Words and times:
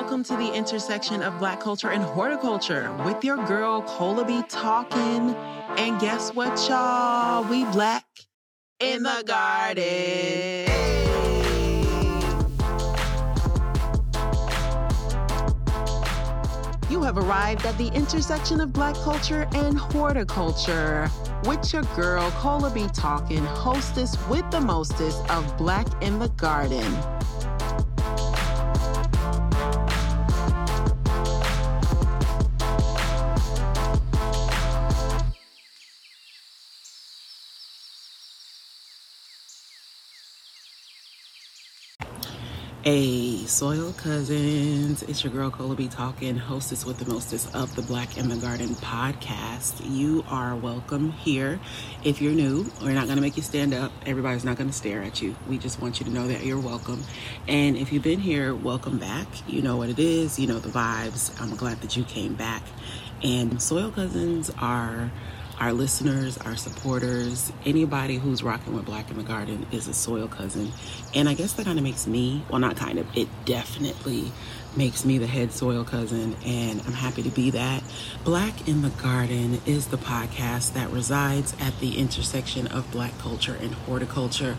welcome 0.00 0.24
to 0.24 0.34
the 0.34 0.50
intersection 0.54 1.22
of 1.22 1.38
Black 1.38 1.60
culture 1.60 1.90
and 1.90 2.02
horticulture 2.02 2.90
with 3.04 3.22
your 3.22 3.36
girl 3.44 3.82
Cola 3.82 4.24
B 4.24 4.42
talking. 4.48 5.34
And 5.76 6.00
guess 6.00 6.34
what, 6.34 6.58
y'all? 6.70 7.44
We 7.50 7.64
black 7.66 8.06
in 8.80 9.02
the 9.02 9.22
garden. 9.26 10.64
You 16.88 17.02
have 17.02 17.18
arrived 17.18 17.66
at 17.66 17.76
the 17.76 17.90
intersection 17.94 18.62
of 18.62 18.72
Black 18.72 18.94
culture 18.94 19.46
and 19.52 19.76
horticulture 19.76 21.10
with 21.44 21.74
your 21.74 21.82
girl 21.94 22.30
Cola 22.38 22.70
B 22.70 22.86
talking, 22.94 23.44
hostess 23.44 24.16
with 24.28 24.50
the 24.50 24.62
mostest 24.62 25.30
of 25.30 25.58
Black 25.58 25.86
in 26.02 26.18
the 26.18 26.28
Garden. 26.30 26.90
Hey, 42.92 43.46
Soil 43.46 43.92
Cousins. 43.92 45.04
It's 45.04 45.22
your 45.22 45.32
girl 45.32 45.48
Cola 45.48 45.76
B 45.76 45.86
talking, 45.86 46.36
hostess 46.36 46.84
with 46.84 46.98
the 46.98 47.04
mostest 47.04 47.54
of 47.54 47.72
the 47.76 47.82
Black 47.82 48.18
in 48.18 48.28
the 48.28 48.34
Garden 48.34 48.70
podcast. 48.70 49.80
You 49.88 50.24
are 50.28 50.56
welcome 50.56 51.12
here. 51.12 51.60
If 52.02 52.20
you're 52.20 52.32
new, 52.32 52.68
we're 52.82 52.94
not 52.94 53.04
going 53.04 53.14
to 53.14 53.22
make 53.22 53.36
you 53.36 53.44
stand 53.44 53.74
up. 53.74 53.92
Everybody's 54.06 54.44
not 54.44 54.56
going 54.56 54.70
to 54.70 54.76
stare 54.76 55.02
at 55.02 55.22
you. 55.22 55.36
We 55.48 55.56
just 55.56 55.80
want 55.80 56.00
you 56.00 56.06
to 56.06 56.10
know 56.10 56.26
that 56.26 56.44
you're 56.44 56.58
welcome. 56.58 57.04
And 57.46 57.76
if 57.76 57.92
you've 57.92 58.02
been 58.02 58.18
here, 58.18 58.56
welcome 58.56 58.98
back. 58.98 59.28
You 59.46 59.62
know 59.62 59.76
what 59.76 59.88
it 59.88 60.00
is, 60.00 60.40
you 60.40 60.48
know 60.48 60.58
the 60.58 60.70
vibes. 60.70 61.40
I'm 61.40 61.54
glad 61.54 61.82
that 61.82 61.96
you 61.96 62.02
came 62.02 62.34
back. 62.34 62.64
And 63.22 63.62
Soil 63.62 63.92
Cousins 63.92 64.50
are 64.58 65.12
our 65.60 65.74
listeners, 65.74 66.38
our 66.38 66.56
supporters, 66.56 67.52
anybody 67.66 68.16
who's 68.16 68.42
rocking 68.42 68.74
with 68.74 68.86
Black 68.86 69.10
in 69.10 69.18
the 69.18 69.22
Garden 69.22 69.66
is 69.70 69.86
a 69.88 69.94
soil 69.94 70.26
cousin. 70.26 70.72
And 71.14 71.28
I 71.28 71.34
guess 71.34 71.52
that 71.52 71.66
kind 71.66 71.78
of 71.78 71.84
makes 71.84 72.06
me, 72.06 72.42
well, 72.48 72.60
not 72.60 72.76
kind 72.76 72.98
of, 72.98 73.06
it 73.14 73.28
definitely 73.44 74.32
makes 74.74 75.04
me 75.04 75.18
the 75.18 75.26
head 75.26 75.52
soil 75.52 75.84
cousin, 75.84 76.34
and 76.46 76.80
I'm 76.86 76.94
happy 76.94 77.22
to 77.24 77.28
be 77.28 77.50
that. 77.50 77.82
Black 78.24 78.66
in 78.68 78.80
the 78.80 78.88
Garden 78.88 79.60
is 79.66 79.88
the 79.88 79.98
podcast 79.98 80.72
that 80.72 80.90
resides 80.90 81.54
at 81.60 81.78
the 81.80 81.98
intersection 81.98 82.66
of 82.68 82.90
Black 82.90 83.16
culture 83.18 83.56
and 83.60 83.74
horticulture. 83.74 84.56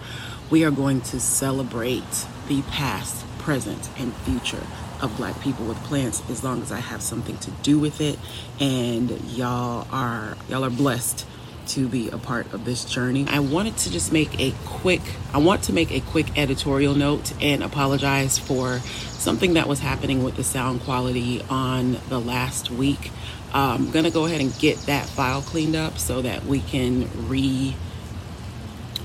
We 0.52 0.64
are 0.66 0.72
going 0.72 1.02
to 1.02 1.20
celebrate 1.20 2.28
the 2.48 2.62
past, 2.64 3.26
present, 3.40 3.90
and 3.98 4.14
future 4.18 4.68
of 5.02 5.16
black 5.18 5.40
people 5.42 5.66
with 5.66 5.78
plants 5.84 6.22
as 6.30 6.44
long 6.44 6.62
as 6.62 6.72
I 6.72 6.80
have 6.80 7.02
something 7.02 7.38
to 7.38 7.52
do 7.64 7.80
with 7.80 8.02
it 8.02 8.20
and 8.60 9.10
y'all 9.32 9.88
are 9.92 10.38
y'all 10.50 10.64
are 10.64 10.70
blessed 10.70 11.26
to 11.68 11.88
be 11.88 12.10
a 12.10 12.18
part 12.18 12.52
of 12.54 12.66
this 12.66 12.84
journey. 12.86 13.26
I 13.30 13.40
wanted 13.40 13.78
to 13.78 13.92
just 13.92 14.12
make 14.12 14.40
a 14.40 14.54
quick 14.66 15.02
I 15.34 15.38
want 15.38 15.64
to 15.64 15.74
make 15.74 15.92
a 15.92 16.02
quick 16.02 16.38
editorial 16.38 16.96
note 16.96 17.34
and 17.42 17.64
apologize 17.64 18.38
for 18.38 18.80
something 18.80 19.54
that 19.54 19.68
was 19.68 19.80
happening 19.80 20.24
with 20.24 20.36
the 20.36 20.44
sound 20.44 20.82
quality 20.82 21.44
on 21.50 21.98
the 22.10 22.20
last 22.20 22.72
week. 22.72 23.12
I'm 23.54 23.92
going 23.92 24.06
to 24.06 24.12
go 24.12 24.26
ahead 24.26 24.42
and 24.42 24.58
get 24.60 24.78
that 24.84 25.06
file 25.06 25.42
cleaned 25.42 25.76
up 25.76 25.98
so 25.98 26.22
that 26.22 26.46
we 26.46 26.62
can 26.62 27.10
re 27.28 27.76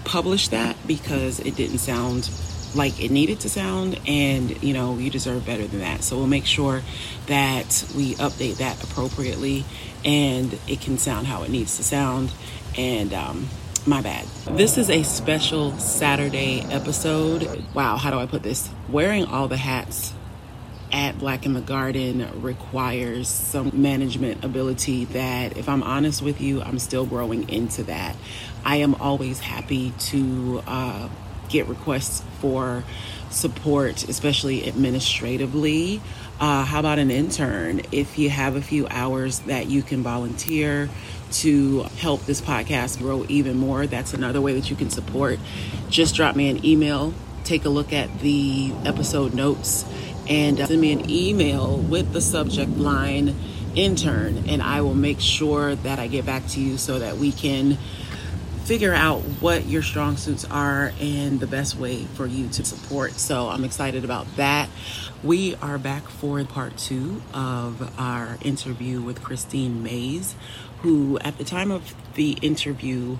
publish 0.04 0.48
that 0.48 0.76
because 0.86 1.40
it 1.40 1.56
didn't 1.56 1.78
sound 1.78 2.30
like 2.76 3.02
it 3.02 3.10
needed 3.10 3.40
to 3.40 3.48
sound 3.48 3.98
and 4.06 4.62
you 4.62 4.74
know 4.74 4.96
you 4.98 5.10
deserve 5.10 5.44
better 5.46 5.66
than 5.66 5.80
that. 5.80 6.02
So 6.02 6.16
we'll 6.16 6.26
make 6.26 6.46
sure 6.46 6.82
that 7.26 7.84
we 7.96 8.14
update 8.16 8.56
that 8.58 8.82
appropriately 8.84 9.64
and 10.04 10.58
it 10.68 10.80
can 10.80 10.98
sound 10.98 11.26
how 11.26 11.42
it 11.42 11.50
needs 11.50 11.76
to 11.78 11.84
sound 11.84 12.32
and 12.76 13.12
um, 13.12 13.48
my 13.86 14.02
bad. 14.02 14.26
This 14.50 14.78
is 14.78 14.90
a 14.90 15.02
special 15.02 15.72
saturday 15.78 16.60
episode. 16.70 17.64
Wow 17.74 17.96
how 17.96 18.10
do 18.10 18.18
i 18.18 18.26
put 18.26 18.42
this? 18.42 18.68
Wearing 18.88 19.24
all 19.24 19.48
the 19.48 19.56
hats 19.56 20.12
at 20.92 21.18
Black 21.18 21.46
in 21.46 21.52
the 21.52 21.60
Garden 21.60 22.28
requires 22.40 23.28
some 23.28 23.70
management 23.74 24.44
ability 24.44 25.06
that, 25.06 25.56
if 25.56 25.68
I'm 25.68 25.82
honest 25.82 26.22
with 26.22 26.40
you, 26.40 26.62
I'm 26.62 26.78
still 26.78 27.04
growing 27.04 27.48
into 27.48 27.82
that. 27.84 28.16
I 28.64 28.76
am 28.76 28.94
always 28.96 29.40
happy 29.40 29.92
to 29.98 30.62
uh, 30.66 31.08
get 31.48 31.66
requests 31.66 32.22
for 32.46 32.84
support, 33.28 34.08
especially 34.08 34.68
administratively. 34.68 36.00
Uh, 36.38 36.64
how 36.64 36.78
about 36.78 37.00
an 37.00 37.10
intern? 37.10 37.82
If 37.90 38.18
you 38.18 38.30
have 38.30 38.54
a 38.54 38.62
few 38.62 38.86
hours 38.88 39.40
that 39.40 39.66
you 39.66 39.82
can 39.82 40.04
volunteer 40.04 40.88
to 41.32 41.82
help 41.98 42.24
this 42.24 42.40
podcast 42.40 42.98
grow 42.98 43.26
even 43.28 43.56
more, 43.56 43.88
that's 43.88 44.14
another 44.14 44.40
way 44.40 44.54
that 44.54 44.70
you 44.70 44.76
can 44.76 44.90
support. 44.90 45.40
Just 45.88 46.14
drop 46.14 46.36
me 46.36 46.48
an 46.48 46.64
email, 46.64 47.14
take 47.42 47.64
a 47.64 47.68
look 47.68 47.92
at 47.92 48.20
the 48.20 48.72
episode 48.84 49.34
notes, 49.34 49.84
and 50.28 50.58
send 50.58 50.80
me 50.80 50.92
an 50.92 51.10
email 51.10 51.78
with 51.78 52.12
the 52.12 52.20
subject 52.20 52.70
line 52.76 53.34
intern, 53.74 54.44
and 54.48 54.62
I 54.62 54.82
will 54.82 54.94
make 54.94 55.20
sure 55.20 55.74
that 55.74 55.98
I 55.98 56.06
get 56.06 56.24
back 56.24 56.46
to 56.50 56.60
you 56.60 56.78
so 56.78 57.00
that 57.00 57.16
we 57.16 57.32
can 57.32 57.76
figure 58.66 58.92
out 58.92 59.20
what 59.40 59.64
your 59.66 59.80
strong 59.80 60.16
suits 60.16 60.44
are 60.46 60.92
and 61.00 61.38
the 61.38 61.46
best 61.46 61.76
way 61.76 62.02
for 62.02 62.26
you 62.26 62.48
to 62.48 62.64
support. 62.64 63.12
So 63.12 63.48
I'm 63.48 63.62
excited 63.62 64.04
about 64.04 64.26
that. 64.34 64.68
We 65.22 65.54
are 65.62 65.78
back 65.78 66.08
for 66.08 66.42
part 66.42 66.76
two 66.76 67.22
of 67.32 67.96
our 67.96 68.38
interview 68.42 69.00
with 69.00 69.22
Kristine 69.22 69.84
Mays, 69.84 70.34
who 70.82 71.16
at 71.20 71.38
the 71.38 71.44
time 71.44 71.70
of 71.70 71.94
the 72.14 72.32
interview 72.42 73.18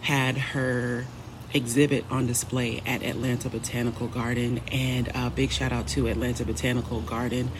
had 0.00 0.38
her 0.38 1.04
exhibit 1.52 2.06
on 2.10 2.26
display 2.26 2.82
at 2.86 3.02
Atlanta 3.02 3.50
Botanical 3.50 4.06
Garden. 4.06 4.62
And 4.72 5.10
a 5.14 5.28
big 5.28 5.50
shout 5.50 5.72
out 5.72 5.88
to 5.88 6.06
Atlanta 6.08 6.46
Botanical 6.46 7.02
Garden 7.02 7.50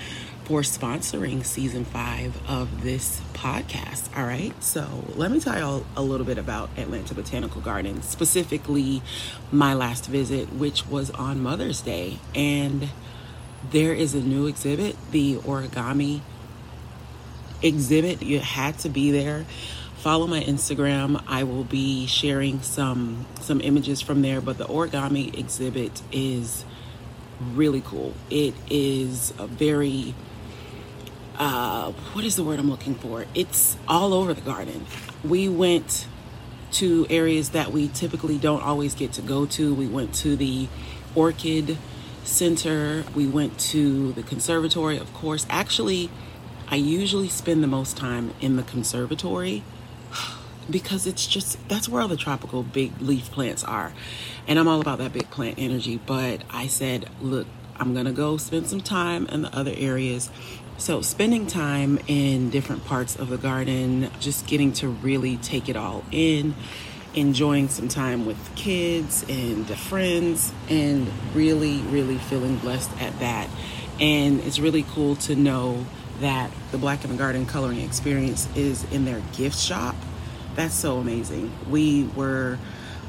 for 0.46 0.60
sponsoring 0.60 1.44
season 1.44 1.84
five 1.84 2.40
of 2.48 2.84
this 2.84 3.20
podcast. 3.32 4.16
All 4.16 4.24
right. 4.24 4.52
So 4.62 4.86
let 5.16 5.32
me 5.32 5.40
tell 5.40 5.58
you 5.58 5.84
a 5.96 6.02
little 6.02 6.24
bit 6.24 6.38
about 6.38 6.70
Atlanta 6.78 7.14
Botanical 7.14 7.60
Gardens, 7.60 8.08
specifically 8.08 9.02
my 9.50 9.74
last 9.74 10.06
visit, 10.06 10.52
which 10.52 10.86
was 10.86 11.10
on 11.10 11.42
Mother's 11.42 11.80
Day. 11.80 12.20
And 12.32 12.90
there 13.72 13.92
is 13.92 14.14
a 14.14 14.20
new 14.20 14.46
exhibit, 14.46 14.94
the 15.10 15.34
origami 15.38 16.20
exhibit. 17.60 18.22
You 18.22 18.38
had 18.38 18.78
to 18.80 18.88
be 18.88 19.10
there. 19.10 19.46
Follow 19.96 20.28
my 20.28 20.44
Instagram. 20.44 21.24
I 21.26 21.42
will 21.42 21.64
be 21.64 22.06
sharing 22.06 22.62
some 22.62 23.26
some 23.40 23.60
images 23.60 24.00
from 24.00 24.22
there, 24.22 24.40
but 24.40 24.58
the 24.58 24.66
origami 24.66 25.36
exhibit 25.36 26.02
is 26.12 26.64
really 27.40 27.80
cool. 27.80 28.14
It 28.30 28.54
is 28.70 29.34
a 29.40 29.48
very 29.48 30.14
uh, 31.38 31.92
what 32.12 32.24
is 32.24 32.36
the 32.36 32.44
word 32.44 32.58
I'm 32.58 32.70
looking 32.70 32.94
for? 32.94 33.26
It's 33.34 33.76
all 33.86 34.14
over 34.14 34.32
the 34.34 34.40
garden. 34.40 34.86
We 35.24 35.48
went 35.48 36.06
to 36.72 37.06
areas 37.08 37.50
that 37.50 37.72
we 37.72 37.88
typically 37.88 38.38
don't 38.38 38.62
always 38.62 38.94
get 38.94 39.12
to 39.14 39.22
go 39.22 39.46
to. 39.46 39.74
We 39.74 39.86
went 39.86 40.14
to 40.16 40.36
the 40.36 40.68
Orchid 41.14 41.78
Center, 42.24 43.04
we 43.14 43.26
went 43.26 43.58
to 43.58 44.12
the 44.12 44.22
conservatory, 44.22 44.98
of 44.98 45.12
course. 45.14 45.46
Actually, 45.48 46.10
I 46.68 46.76
usually 46.76 47.28
spend 47.28 47.62
the 47.62 47.68
most 47.68 47.96
time 47.96 48.34
in 48.40 48.56
the 48.56 48.64
conservatory 48.64 49.62
because 50.70 51.06
it's 51.06 51.26
just 51.26 51.68
that's 51.68 51.88
where 51.88 52.02
all 52.02 52.08
the 52.08 52.16
tropical 52.16 52.62
big 52.62 53.00
leaf 53.00 53.30
plants 53.30 53.62
are. 53.62 53.92
And 54.48 54.58
I'm 54.58 54.66
all 54.66 54.80
about 54.80 54.98
that 54.98 55.12
big 55.12 55.30
plant 55.30 55.54
energy, 55.58 56.00
but 56.04 56.42
I 56.50 56.66
said, 56.66 57.08
look, 57.20 57.46
I'm 57.76 57.94
to 57.94 58.12
go 58.12 58.36
spend 58.36 58.68
some 58.68 58.80
time 58.80 59.26
in 59.26 59.42
the 59.42 59.56
other 59.56 59.72
areas 59.76 60.30
so, 60.78 61.00
spending 61.00 61.46
time 61.46 61.98
in 62.06 62.50
different 62.50 62.84
parts 62.84 63.16
of 63.16 63.30
the 63.30 63.38
garden, 63.38 64.10
just 64.20 64.46
getting 64.46 64.72
to 64.74 64.88
really 64.88 65.38
take 65.38 65.68
it 65.70 65.76
all 65.76 66.04
in, 66.12 66.54
enjoying 67.14 67.68
some 67.68 67.88
time 67.88 68.26
with 68.26 68.54
kids 68.56 69.24
and 69.28 69.66
friends, 69.78 70.52
and 70.68 71.10
really, 71.34 71.78
really 71.82 72.18
feeling 72.18 72.56
blessed 72.56 72.90
at 73.00 73.18
that. 73.20 73.48
And 74.00 74.40
it's 74.40 74.58
really 74.58 74.84
cool 74.90 75.16
to 75.16 75.34
know 75.34 75.86
that 76.20 76.50
the 76.72 76.78
Black 76.78 77.04
in 77.04 77.10
the 77.10 77.16
Garden 77.16 77.46
coloring 77.46 77.80
experience 77.80 78.46
is 78.54 78.84
in 78.92 79.06
their 79.06 79.22
gift 79.32 79.58
shop. 79.58 79.96
That's 80.56 80.74
so 80.74 80.98
amazing. 80.98 81.52
We 81.70 82.04
were 82.04 82.58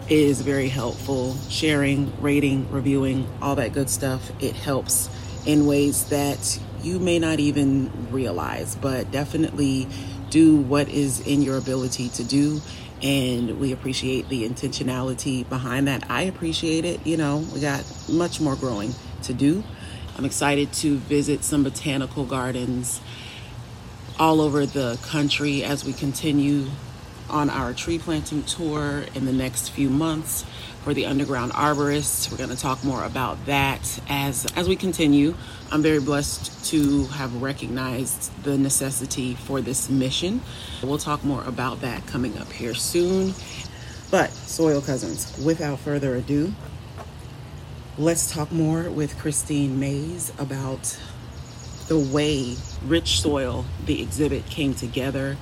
is 0.10 0.42
very 0.42 0.70
helpful. 0.70 1.36
Sharing, 1.50 2.12
rating, 2.22 2.72
reviewing, 2.72 3.28
all 3.42 3.56
that 3.56 3.74
good 3.74 3.90
stuff. 3.90 4.32
It 4.42 4.56
helps 4.56 5.10
in 5.46 5.66
ways 5.66 6.06
that 6.06 6.60
you 6.82 7.00
may 7.00 7.20
not 7.20 7.40
even 7.40 8.12
realize, 8.12 8.76
but 8.76 9.12
definitely 9.12 9.88
do 10.30 10.58
what 10.58 10.90
is 10.90 11.26
in 11.28 11.42
your 11.42 11.58
ability 11.58 12.10
to 12.10 12.24
do. 12.24 12.62
And 13.02 13.60
we 13.60 13.72
appreciate 13.72 14.28
the 14.30 14.48
intentionality 14.48 15.48
behind 15.48 15.88
that. 15.88 16.10
I 16.10 16.24
appreciate 16.24 16.86
it. 16.86 17.06
You 17.06 17.18
know, 17.18 17.38
we 17.54 17.62
got 17.62 17.86
much 18.10 18.42
more 18.42 18.56
growing 18.56 18.94
to 19.24 19.34
do. 19.34 19.64
I'm 20.18 20.26
excited 20.26 20.74
to 20.74 20.98
visit 20.98 21.44
some 21.44 21.64
botanical 21.64 22.26
gardens 22.26 23.00
all 24.20 24.42
over 24.42 24.66
the 24.66 25.00
country 25.04 25.64
as 25.64 25.86
we 25.86 25.94
continue 25.94 26.68
on 27.30 27.50
our 27.50 27.74
tree 27.74 28.00
planting 28.00 28.44
tour 28.44 29.06
in 29.16 29.26
the 29.26 29.34
next 29.34 29.70
few 29.70 29.90
months 29.90 30.46
for 30.84 30.94
the 30.94 31.06
underground 31.06 31.52
arborists. 31.54 32.32
We're 32.32 32.38
going 32.38 32.50
to 32.50 32.58
talk 32.58 32.84
more 32.84 33.04
about 33.04 33.46
that 33.46 34.00
as 34.10 34.46
as 34.56 34.68
we 34.68 34.76
continue. 34.76 35.36
I'm 35.72 35.82
very 35.82 36.00
blessed 36.00 36.66
to 36.72 37.06
have 37.06 37.42
recognized 37.42 38.32
the 38.44 38.58
necessity 38.58 39.36
for 39.36 39.62
this 39.62 39.90
mission. 39.90 40.42
We'll 40.82 40.98
talk 40.98 41.24
more 41.24 41.44
about 41.44 41.82
that 41.82 42.06
coming 42.08 42.38
up 42.38 42.52
here 42.52 42.74
soon. 42.74 43.34
But 44.12 44.32
soil 44.32 44.82
cousins, 44.82 45.38
without 45.44 45.80
further 45.80 46.16
ado, 46.16 46.54
let's 47.98 48.32
talk 48.32 48.52
more 48.52 48.90
with 48.90 49.16
Kristine 49.18 49.78
Mays 49.78 50.32
about 50.40 50.98
the 51.90 52.00
way 52.00 52.56
Rich 52.86 53.22
Soil, 53.22 53.66
the 53.86 54.02
exhibit, 54.02 54.46
came 54.46 54.74
together, 54.74 55.38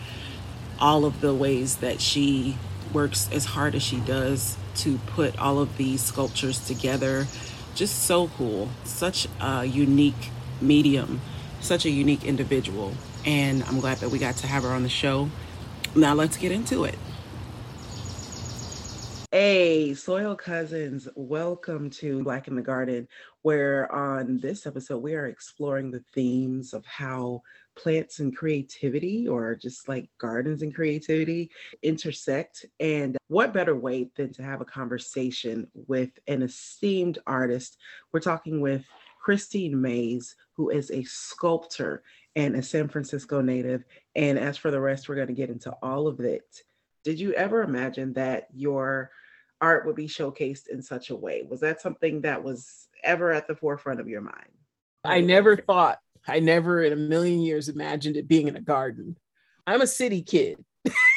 all 0.79 1.05
of 1.05 1.21
the 1.21 1.33
ways 1.33 1.77
that 1.77 2.01
she 2.01 2.57
works 2.93 3.29
as 3.31 3.45
hard 3.45 3.75
as 3.75 3.83
she 3.83 3.99
does 4.01 4.57
to 4.75 4.97
put 5.07 5.37
all 5.39 5.59
of 5.59 5.77
these 5.77 6.01
sculptures 6.01 6.65
together. 6.65 7.27
Just 7.75 8.03
so 8.03 8.29
cool. 8.37 8.69
Such 8.83 9.27
a 9.39 9.65
unique 9.65 10.31
medium, 10.61 11.21
such 11.59 11.85
a 11.85 11.89
unique 11.89 12.23
individual. 12.23 12.93
And 13.25 13.63
I'm 13.63 13.79
glad 13.79 13.97
that 13.97 14.09
we 14.09 14.19
got 14.19 14.35
to 14.37 14.47
have 14.47 14.63
her 14.63 14.69
on 14.69 14.83
the 14.83 14.89
show. 14.89 15.29
Now 15.95 16.13
let's 16.13 16.37
get 16.37 16.51
into 16.51 16.85
it. 16.85 16.95
Hey, 19.31 19.93
Soil 19.93 20.35
Cousins, 20.35 21.07
welcome 21.15 21.89
to 21.91 22.23
Black 22.23 22.47
in 22.47 22.55
the 22.55 22.61
Garden, 22.61 23.09
where 23.41 23.91
on 23.91 24.39
this 24.39 24.65
episode 24.65 24.99
we 24.99 25.15
are 25.15 25.25
exploring 25.25 25.91
the 25.91 26.03
themes 26.13 26.73
of 26.73 26.85
how 26.85 27.41
plants 27.77 28.19
and 28.19 28.35
creativity, 28.35 29.27
or 29.27 29.55
just 29.55 29.87
like 29.87 30.09
gardens 30.19 30.61
and 30.61 30.73
creativity, 30.73 31.49
intersect. 31.83 32.65
And 32.79 33.17
what 33.27 33.53
better 33.53 33.75
way 33.75 34.09
than 34.15 34.33
to 34.33 34.43
have 34.43 34.61
a 34.61 34.65
conversation 34.65 35.67
with 35.73 36.09
an 36.27 36.41
esteemed 36.41 37.19
artist? 37.27 37.77
We're 38.11 38.19
talking 38.19 38.59
with 38.59 38.83
Kristine 39.25 39.73
Mays, 39.73 40.35
who 40.55 40.69
is 40.69 40.89
a 40.91 41.03
sculptor 41.03 42.03
and 42.35 42.55
a 42.55 42.63
San 42.63 42.87
Francisco 42.87 43.41
native. 43.41 43.83
And 44.15 44.37
as 44.37 44.57
for 44.57 44.71
the 44.71 44.81
rest, 44.81 45.07
we're 45.07 45.15
going 45.15 45.27
to 45.27 45.33
get 45.33 45.49
into 45.49 45.71
all 45.81 46.07
of 46.07 46.19
it. 46.19 46.61
Did 47.03 47.19
you 47.19 47.33
ever 47.33 47.61
imagine 47.61 48.13
that 48.13 48.47
your 48.53 49.11
art 49.61 49.85
would 49.85 49.95
be 49.95 50.07
showcased 50.07 50.67
in 50.67 50.81
such 50.81 51.09
a 51.09 51.15
way? 51.15 51.45
Was 51.47 51.61
that 51.61 51.81
something 51.81 52.21
that 52.21 52.43
was 52.43 52.87
ever 53.03 53.31
at 53.31 53.47
the 53.47 53.55
forefront 53.55 53.99
of 53.99 54.07
your 54.07 54.21
mind? 54.21 54.51
I 55.03 55.21
never 55.21 55.55
thought 55.55 55.99
I 56.27 56.39
never 56.39 56.83
in 56.83 56.93
a 56.93 56.97
million 56.97 57.39
years 57.39 57.69
imagined 57.69 58.17
it 58.17 58.27
being 58.27 58.47
in 58.47 58.55
a 58.55 58.61
garden. 58.61 59.17
I'm 59.65 59.81
a 59.81 59.87
city 59.87 60.21
kid 60.21 60.63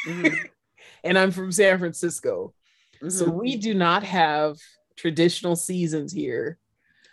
mm-hmm. 0.07 0.35
and 1.03 1.17
I'm 1.17 1.31
from 1.31 1.51
San 1.51 1.79
Francisco. 1.79 2.53
Mm-hmm. 2.97 3.09
So 3.09 3.29
we 3.29 3.57
do 3.57 3.73
not 3.73 4.03
have 4.03 4.57
traditional 4.95 5.55
seasons 5.55 6.11
here. 6.11 6.57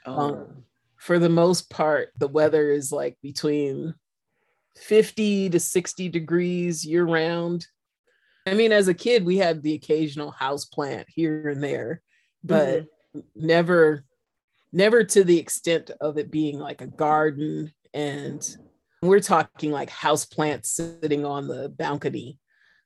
Oh. 0.07 0.17
Um, 0.17 0.65
for 0.97 1.19
the 1.19 1.29
most 1.29 1.71
part, 1.71 2.11
the 2.19 2.29
weather 2.29 2.71
is 2.71 2.91
like 2.91 3.17
between 3.23 3.95
50 4.77 5.51
to 5.51 5.61
60 5.61 6.09
degrees 6.09 6.85
year 6.85 7.05
round. 7.05 7.67
I 8.47 8.55
mean, 8.55 8.73
as 8.73 8.89
a 8.89 8.95
kid, 8.95 9.25
we 9.25 9.37
had 9.37 9.63
the 9.63 9.75
occasional 9.75 10.31
house 10.31 10.65
plant 10.65 11.07
here 11.09 11.49
and 11.49 11.63
there, 11.63 12.03
but 12.43 12.85
mm-hmm. 13.15 13.21
never 13.35 14.05
never 14.73 15.03
to 15.03 15.25
the 15.25 15.39
extent 15.39 15.91
of 16.01 16.19
it 16.19 16.31
being 16.31 16.59
like 16.59 16.83
a 16.83 16.87
garden 16.87 17.73
and 17.95 18.57
we're 19.03 19.21
talking 19.21 19.71
like 19.71 19.91
house 19.91 20.25
plants 20.25 20.69
sitting 20.71 21.25
on 21.25 21.47
the 21.47 21.69
balcony 21.69 22.39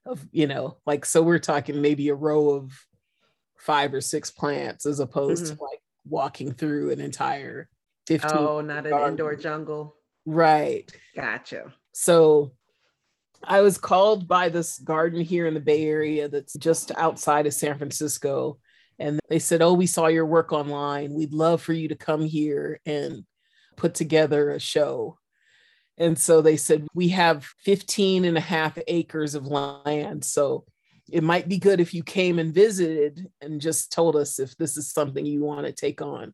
of 0.05 0.27
you 0.33 0.47
know 0.47 0.77
like 0.85 1.05
so 1.05 1.23
we're 1.23 1.39
talking 1.39 1.81
maybe 1.81 2.09
a 2.09 2.15
row 2.15 2.51
of 2.51 2.73
five 3.57 3.95
or 3.95 4.01
six 4.01 4.31
plants 4.31 4.87
as 4.87 5.01
opposed 5.01 5.45
mm-hmm. 5.45 5.57
to 5.57 5.63
like 5.63 5.81
walking 6.05 6.53
through 6.53 6.91
an 6.91 7.01
entire 7.01 7.69
15 8.09 8.31
oh 8.35 8.61
not 8.61 8.87
an 8.87 9.09
indoor 9.09 9.37
jungle. 9.37 9.95
Right. 10.27 10.91
Gotcha. 11.15 11.73
So 11.93 12.53
i 13.45 13.61
was 13.61 13.77
called 13.77 14.29
by 14.29 14.49
this 14.49 14.79
garden 14.79 15.21
here 15.21 15.47
in 15.47 15.55
the 15.55 15.61
bay 15.61 15.85
area 15.85 16.29
that's 16.29 16.53
just 16.53 16.93
outside 16.93 17.45
of 17.45 17.53
san 17.53 17.77
francisco 17.77 18.57
and 19.01 19.19
they 19.29 19.41
said 19.41 19.63
oh 19.63 19.73
we 19.73 19.87
saw 19.87 20.07
your 20.07 20.27
work 20.27 20.53
online. 20.53 21.13
We'd 21.15 21.33
love 21.33 21.61
for 21.61 21.73
you 21.73 21.89
to 21.89 21.97
come 21.97 22.23
here 22.23 22.81
and 22.87 23.25
put 23.77 23.95
together 23.95 24.51
a 24.51 24.61
show. 24.61 25.19
And 25.99 26.19
so 26.19 26.41
they 26.41 26.57
said, 26.57 26.87
We 26.95 27.09
have 27.09 27.45
15 27.65 28.25
and 28.25 28.37
a 28.37 28.41
half 28.41 28.79
acres 28.87 29.35
of 29.35 29.47
land. 29.47 30.25
So 30.25 30.65
it 31.11 31.23
might 31.23 31.49
be 31.49 31.59
good 31.59 31.81
if 31.81 31.93
you 31.93 32.03
came 32.03 32.39
and 32.39 32.55
visited 32.55 33.29
and 33.41 33.61
just 33.61 33.93
told 33.93 34.17
us 34.17 34.39
if 34.39 34.57
this 34.57 34.77
is 34.77 34.93
something 34.93 35.27
you 35.27 35.45
want 35.45 35.67
to 35.67 35.73
take 35.73 36.01
on. 36.01 36.33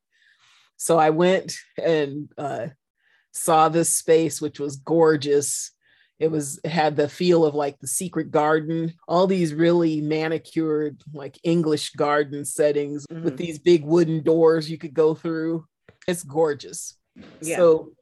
So 0.76 0.98
I 0.98 1.10
went 1.10 1.56
and 1.82 2.30
uh, 2.38 2.68
saw 3.32 3.68
this 3.68 3.94
space, 3.94 4.40
which 4.40 4.60
was 4.60 4.76
gorgeous. 4.76 5.72
It 6.18 6.30
was 6.30 6.60
it 6.64 6.70
had 6.70 6.96
the 6.96 7.08
feel 7.08 7.44
of 7.44 7.54
like 7.54 7.78
the 7.78 7.86
secret 7.86 8.30
garden, 8.30 8.94
all 9.06 9.26
these 9.26 9.54
really 9.54 10.00
manicured, 10.00 11.02
like 11.12 11.38
English 11.42 11.90
garden 11.92 12.44
settings 12.44 13.06
mm-hmm. 13.06 13.24
with 13.24 13.36
these 13.36 13.58
big 13.58 13.84
wooden 13.84 14.22
doors 14.22 14.70
you 14.70 14.78
could 14.78 14.94
go 14.94 15.14
through. 15.14 15.64
It's 16.06 16.24
gorgeous. 16.24 16.97
Yeah. 17.40 17.56
So 17.56 17.92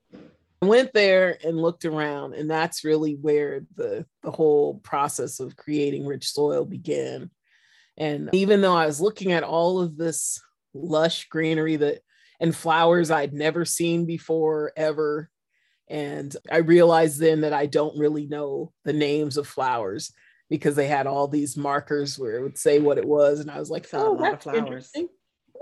I 0.63 0.67
went 0.67 0.93
there 0.93 1.39
and 1.45 1.61
looked 1.61 1.85
around, 1.85 2.35
and 2.35 2.51
that's 2.51 2.85
really 2.85 3.15
where 3.15 3.63
the 3.75 4.07
the 4.23 4.31
whole 4.31 4.79
process 4.81 5.41
of 5.41 5.57
creating 5.57 6.07
rich 6.07 6.29
soil 6.29 6.65
began. 6.65 7.31
And 7.97 8.31
even 8.35 8.61
though 8.61 8.77
I 8.77 8.87
was 8.87 9.01
looking 9.01 9.33
at 9.33 9.43
all 9.43 9.81
of 9.81 9.97
this 9.97 10.41
lush 10.75 11.29
greenery 11.29 11.77
that 11.77 12.01
and 12.41 12.55
flowers 12.55 13.11
I'd 13.11 13.33
never 13.33 13.65
seen 13.65 14.05
before 14.07 14.73
ever, 14.77 15.31
and 15.89 16.35
I 16.51 16.59
realized 16.59 17.19
then 17.19 17.43
that 17.43 17.53
I 17.53 17.67
don't 17.67 17.99
really 17.99 18.27
know 18.27 18.73
the 18.85 18.93
names 18.93 19.37
of 19.37 19.47
flowers 19.47 20.13
because 20.49 20.77
they 20.77 20.87
had 20.87 21.07
all 21.07 21.29
these 21.29 21.57
markers 21.57 22.19
where 22.19 22.37
it 22.37 22.43
would 22.43 22.59
say 22.59 22.79
what 22.79 22.99
it 22.99 23.07
was, 23.07 23.41
and 23.41 23.51
I 23.51 23.59
was 23.59 23.71
like, 23.71 23.89
"Oh, 23.93 24.17
that's 24.19 24.45
flowers. 24.45 24.91